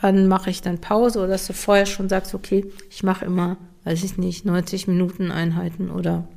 wann 0.00 0.28
mache 0.28 0.50
ich 0.50 0.62
dann 0.62 0.80
Pause 0.80 1.18
oder 1.18 1.28
dass 1.28 1.46
du 1.46 1.52
vorher 1.52 1.86
schon 1.86 2.08
sagst, 2.08 2.34
okay, 2.34 2.64
ich 2.90 3.02
mache 3.02 3.24
immer, 3.24 3.56
weiß 3.84 4.04
ich 4.04 4.16
nicht, 4.16 4.44
90 4.44 4.86
Minuten 4.86 5.32
Einheiten 5.32 5.90
oder 5.90 6.28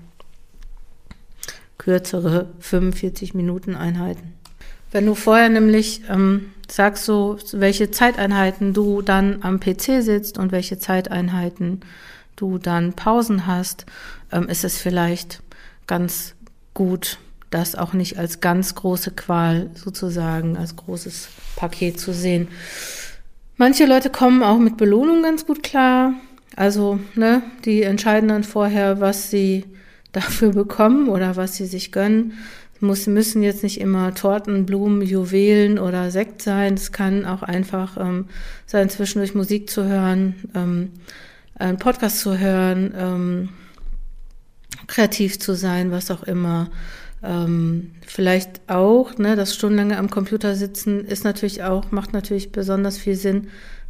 kürzere 1.77 2.47
45 2.59 3.35
Minuten 3.35 3.75
Einheiten. 3.75 4.33
Wenn 4.95 5.07
du 5.07 5.13
vorher 5.13 5.49
nämlich 5.49 6.03
ähm, 6.09 6.53
sagst, 6.71 7.03
so 7.03 7.37
welche 7.51 7.91
Zeiteinheiten 7.91 8.73
du 8.73 9.01
dann 9.01 9.39
am 9.41 9.59
PC 9.59 10.01
sitzt 10.01 10.37
und 10.37 10.53
welche 10.53 10.79
Zeiteinheiten 10.79 11.81
du 12.37 12.59
dann 12.59 12.93
Pausen 12.93 13.45
hast, 13.45 13.85
ähm, 14.31 14.47
ist 14.47 14.63
es 14.63 14.77
vielleicht 14.77 15.41
ganz 15.85 16.35
gut, 16.73 17.19
das 17.49 17.75
auch 17.75 17.91
nicht 17.91 18.17
als 18.17 18.39
ganz 18.39 18.73
große 18.73 19.11
Qual 19.11 19.69
sozusagen, 19.73 20.55
als 20.55 20.77
großes 20.77 21.27
Paket 21.57 21.99
zu 21.99 22.13
sehen. 22.13 22.47
Manche 23.57 23.85
Leute 23.85 24.09
kommen 24.09 24.43
auch 24.43 24.59
mit 24.59 24.77
Belohnung 24.77 25.23
ganz 25.23 25.45
gut 25.45 25.61
klar. 25.61 26.13
Also, 26.55 27.01
ne, 27.15 27.41
die 27.65 27.83
entscheiden 27.83 28.29
dann 28.29 28.45
vorher, 28.45 29.01
was 29.01 29.29
sie 29.29 29.65
dafür 30.13 30.51
bekommen 30.51 31.09
oder 31.09 31.35
was 31.35 31.57
sie 31.57 31.65
sich 31.65 31.91
gönnen. 31.91 32.31
Muss, 32.81 33.07
müssen 33.07 33.41
jetzt 33.41 33.63
nicht 33.63 33.79
immer 33.79 34.13
Torten, 34.13 34.65
Blumen, 34.65 35.01
Juwelen 35.01 35.79
oder 35.79 36.11
Sekt 36.11 36.41
sein. 36.41 36.73
Es 36.73 36.91
kann 36.91 37.25
auch 37.25 37.41
einfach 37.41 37.97
ähm, 37.97 38.25
sein, 38.65 38.89
zwischendurch 38.89 39.33
Musik 39.33 39.69
zu 39.69 39.85
hören, 39.85 40.35
ähm, 40.53 40.91
einen 41.55 41.77
Podcast 41.77 42.19
zu 42.19 42.37
hören, 42.37 42.93
ähm, 42.97 43.49
kreativ 44.87 45.39
zu 45.39 45.55
sein, 45.55 45.91
was 45.91 46.11
auch 46.11 46.23
immer. 46.23 46.69
Ähm, 47.23 47.91
vielleicht 48.05 48.61
auch, 48.67 49.17
ne, 49.17 49.35
das 49.35 49.55
stundenlange 49.55 49.97
am 49.97 50.09
Computer 50.09 50.55
sitzen 50.55 51.05
ist 51.05 51.23
natürlich 51.23 51.63
auch, 51.63 51.91
macht 51.91 52.13
natürlich 52.13 52.51
besonders 52.51 52.97
viel 52.97 53.15
Sinn, 53.15 53.47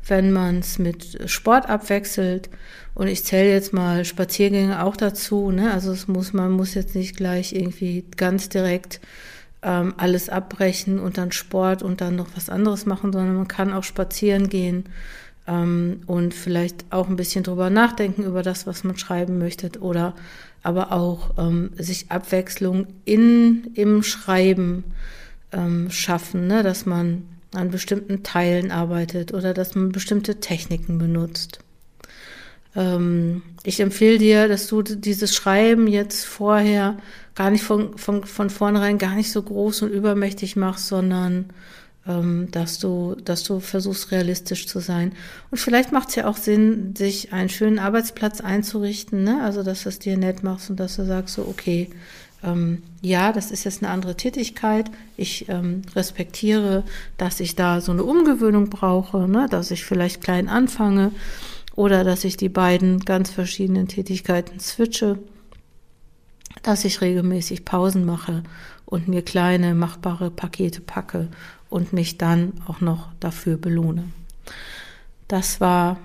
wenn 0.08 0.32
man 0.32 0.60
es 0.60 0.80
mit 0.80 1.30
Sport 1.30 1.70
abwechselt. 1.70 2.50
Und 2.94 3.08
ich 3.08 3.24
zähle 3.24 3.52
jetzt 3.52 3.74
mal 3.74 4.06
Spaziergänge 4.06 4.84
auch 4.84 4.96
dazu. 4.96 5.52
Ne? 5.52 5.72
Also 5.72 5.91
es 5.91 6.08
muss, 6.08 6.34
man 6.34 6.52
muss 6.52 6.74
jetzt 6.74 6.96
nicht 6.96 7.18
gleich 7.18 7.54
irgendwie 7.54 8.06
ganz 8.15 8.50
direkt 8.50 9.02
ähm, 9.62 9.94
alles 9.98 10.30
abbrechen 10.30 11.00
und 11.00 11.18
dann 11.18 11.32
Sport 11.32 11.84
und 11.84 12.00
dann 12.00 12.15
noch 12.15 12.30
was 12.36 12.50
anderes 12.50 12.86
machen, 12.86 13.12
sondern 13.12 13.36
man 13.36 13.48
kann 13.48 13.74
auch 13.74 13.84
spazieren 13.84 14.48
gehen 14.48 14.86
ähm, 15.48 16.02
und 16.06 16.34
vielleicht 16.34 16.86
auch 16.91 17.10
ein 17.10 17.15
bisschen 17.15 17.44
drüber 17.44 17.70
nachdenken 17.70 18.24
über 18.24 18.44
das, 18.44 18.68
was 18.68 18.84
man 18.84 18.98
schreiben 18.98 19.39
möchte 19.39 19.80
oder 19.80 20.13
aber 20.62 20.91
auch 20.91 21.32
ähm, 21.38 21.72
sich 21.78 22.12
Abwechslung 22.12 22.88
in, 23.06 23.72
im 23.76 24.02
Schreiben 24.02 24.84
ähm, 25.52 25.91
schaffen, 25.91 26.48
ne? 26.48 26.63
dass 26.63 26.86
man 26.86 27.24
an 27.58 27.72
bestimmten 27.72 28.24
Teilen 28.24 28.72
arbeitet 28.72 29.34
oder 29.34 29.54
dass 29.54 29.76
man 29.76 29.91
bestimmte 29.91 30.39
Techniken 30.39 30.98
benutzt. 30.98 31.60
Ähm, 32.76 33.41
ich 33.63 33.80
empfehle 33.80 34.18
dir, 34.18 34.48
dass 34.48 34.68
du 34.68 34.82
dieses 34.82 35.36
Schreiben 35.36 35.88
jetzt 35.88 36.26
vorher 36.26 36.98
gar 37.36 37.50
nicht 37.50 37.63
von, 37.63 37.98
von, 37.98 38.24
von 38.24 38.50
vornherein 38.50 38.98
gar 38.98 39.15
nicht 39.15 39.32
so 39.32 39.41
groß 39.41 39.84
und 39.84 39.91
übermächtig 39.91 40.56
machst, 40.56 40.88
sondern 40.88 41.46
ähm, 42.08 42.50
dass 42.52 42.80
du, 42.80 43.15
dass 43.24 43.44
du 43.44 43.60
versuchst, 43.60 44.12
realistisch 44.12 44.68
zu 44.68 44.80
sein. 44.80 45.13
Und 45.52 45.58
vielleicht 45.58 45.91
macht 45.91 46.10
es 46.10 46.15
ja 46.15 46.28
auch 46.28 46.38
Sinn, 46.38 46.96
sich 46.96 47.34
einen 47.34 47.50
schönen 47.50 47.80
Arbeitsplatz 47.80 48.41
einzurichten, 48.41 49.24
ne? 49.24 49.41
Also, 49.44 49.63
dass 49.63 49.84
du 49.84 49.89
es 49.89 50.00
dir 50.00 50.18
nett 50.18 50.44
machst 50.44 50.70
und 50.70 50.80
dass 50.80 50.96
du 50.96 51.06
sagst 51.06 51.36
so, 51.36 51.48
okay, 51.48 51.89
ähm, 52.43 52.84
ja, 53.02 53.32
das 53.32 53.52
ist 53.52 53.63
jetzt 53.63 53.84
eine 53.84 53.91
andere 53.91 54.15
Tätigkeit. 54.15 54.89
Ich 55.17 55.50
ähm, 55.50 55.82
respektiere, 55.95 56.84
dass 57.17 57.39
ich 57.39 57.56
da 57.56 57.82
so 57.82 57.91
eine 57.91 58.04
Umgewöhnung 58.04 58.69
brauche, 58.69 59.28
ne? 59.28 59.48
dass 59.50 59.71
ich 59.71 59.86
vielleicht 59.86 60.21
klein 60.21 60.48
anfange 60.48 61.12
oder 61.76 62.04
dass 62.04 62.24
ich 62.24 62.38
die 62.38 62.50
beiden 62.50 63.00
ganz 63.00 63.32
verschiedenen 63.32 63.88
Tätigkeiten 63.88 64.60
switche, 64.60 65.19
dass 66.63 66.86
ich 66.86 67.02
regelmäßig 67.02 67.65
Pausen 67.65 68.06
mache 68.06 68.43
und 68.86 69.08
mir 69.08 69.21
kleine 69.21 69.76
machbare 69.76 70.32
Pakete 70.32 70.82
packe 70.82 71.28
und 71.69 71.93
mich 71.93 72.17
dann 72.17 72.54
auch 72.67 72.82
noch 72.82 73.10
dafür 73.19 73.58
belohne. 73.58 74.06
Das 75.28 75.60
war 75.60 75.98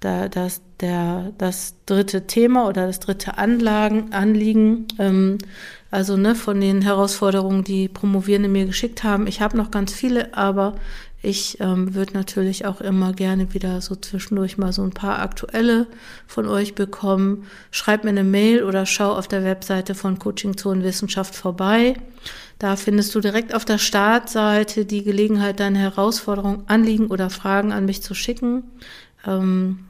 da, 0.00 0.28
das, 0.28 0.60
der, 0.80 1.32
das 1.38 1.74
dritte 1.86 2.26
Thema 2.26 2.68
oder 2.68 2.86
das 2.86 3.00
dritte 3.00 3.38
Anlagen, 3.38 4.12
Anliegen, 4.12 4.86
ähm, 4.98 5.38
also 5.90 6.16
ne, 6.16 6.34
von 6.34 6.60
den 6.60 6.82
Herausforderungen, 6.82 7.64
die 7.64 7.88
Promovierende 7.88 8.48
mir 8.48 8.66
geschickt 8.66 9.04
haben. 9.04 9.26
Ich 9.26 9.40
habe 9.40 9.56
noch 9.56 9.70
ganz 9.70 9.92
viele, 9.92 10.34
aber 10.34 10.74
ich 11.20 11.58
ähm, 11.60 11.94
würde 11.94 12.12
natürlich 12.12 12.64
auch 12.64 12.80
immer 12.80 13.12
gerne 13.12 13.52
wieder 13.52 13.80
so 13.80 13.96
zwischendurch 13.96 14.56
mal 14.56 14.72
so 14.72 14.82
ein 14.82 14.92
paar 14.92 15.18
aktuelle 15.18 15.88
von 16.28 16.46
euch 16.46 16.76
bekommen. 16.76 17.46
Schreibt 17.72 18.04
mir 18.04 18.10
eine 18.10 18.22
Mail 18.22 18.62
oder 18.62 18.86
schau 18.86 19.12
auf 19.12 19.26
der 19.26 19.42
Webseite 19.42 19.96
von 19.96 20.20
Coaching 20.20 20.56
Zone 20.56 20.84
Wissenschaft 20.84 21.34
vorbei. 21.34 21.94
Da 22.60 22.76
findest 22.76 23.14
du 23.14 23.20
direkt 23.20 23.52
auf 23.52 23.64
der 23.64 23.78
Startseite 23.78 24.84
die 24.84 25.02
Gelegenheit, 25.02 25.58
deine 25.58 25.78
Herausforderungen, 25.78 26.62
Anliegen 26.66 27.08
oder 27.08 27.30
Fragen 27.30 27.72
an 27.72 27.84
mich 27.84 28.02
zu 28.02 28.14
schicken. 28.14 28.62
Ähm, 29.26 29.80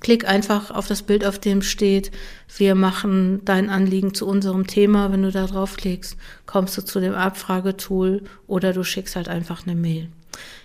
klick 0.00 0.28
einfach 0.28 0.70
auf 0.70 0.86
das 0.86 1.02
Bild, 1.02 1.24
auf 1.24 1.38
dem 1.38 1.62
steht, 1.62 2.10
wir 2.56 2.74
machen 2.74 3.40
dein 3.44 3.70
Anliegen 3.70 4.14
zu 4.14 4.26
unserem 4.26 4.66
Thema. 4.66 5.12
Wenn 5.12 5.22
du 5.22 5.30
da 5.30 5.46
draufklickst, 5.46 6.16
kommst 6.46 6.76
du 6.76 6.82
zu 6.82 7.00
dem 7.00 7.14
Abfragetool 7.14 8.22
oder 8.46 8.72
du 8.72 8.84
schickst 8.84 9.16
halt 9.16 9.28
einfach 9.28 9.66
eine 9.66 9.76
Mail. 9.76 10.08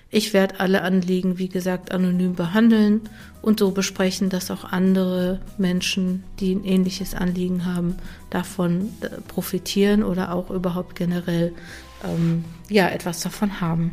Ich 0.09 0.33
werde 0.33 0.61
alle 0.61 0.83
Anliegen, 0.83 1.37
wie 1.37 1.49
gesagt, 1.49 1.91
anonym 1.91 2.33
behandeln 2.33 3.01
und 3.41 3.59
so 3.59 3.71
besprechen, 3.71 4.29
dass 4.29 4.49
auch 4.51 4.63
andere 4.63 5.41
Menschen, 5.57 6.23
die 6.39 6.55
ein 6.55 6.63
ähnliches 6.63 7.13
Anliegen 7.13 7.65
haben, 7.65 7.95
davon 8.29 8.93
äh, 9.01 9.09
profitieren 9.27 10.03
oder 10.03 10.33
auch 10.33 10.49
überhaupt 10.49 10.95
generell 10.95 11.53
ähm, 12.05 12.45
ja 12.69 12.87
etwas 12.87 13.19
davon 13.19 13.59
haben. 13.59 13.91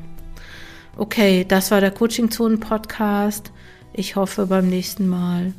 Okay, 0.96 1.44
das 1.44 1.72
war 1.72 1.80
der 1.80 1.90
Coaching 1.90 2.30
Zonen 2.30 2.60
Podcast. 2.60 3.50
Ich 3.96 4.16
hoffe 4.16 4.46
beim 4.46 4.68
nächsten 4.68 5.08
Mal 5.08 5.52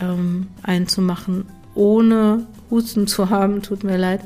ähm, 0.00 0.46
einen 0.62 0.86
zu 0.86 1.02
machen, 1.02 1.46
ohne 1.74 2.46
Husten 2.70 3.08
zu 3.08 3.28
haben. 3.28 3.60
Tut 3.62 3.82
mir 3.82 3.98
leid. 3.98 4.20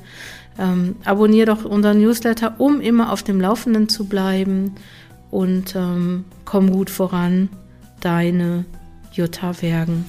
Ähm, 0.59 0.97
abonniere 1.05 1.47
doch 1.47 1.65
unseren 1.65 2.01
Newsletter, 2.01 2.55
um 2.59 2.81
immer 2.83 3.13
auf 3.13 3.23
dem 3.23 3.41
Laufenden 3.41 3.89
zu 3.89 4.05
bleiben 4.05 4.75
und 5.31 5.75
ähm, 5.75 6.27
komm 6.45 6.71
gut 6.71 6.91
voran, 6.91 7.49
deine 8.01 8.67
Jutta 9.13 9.61
Wergen. 9.63 10.05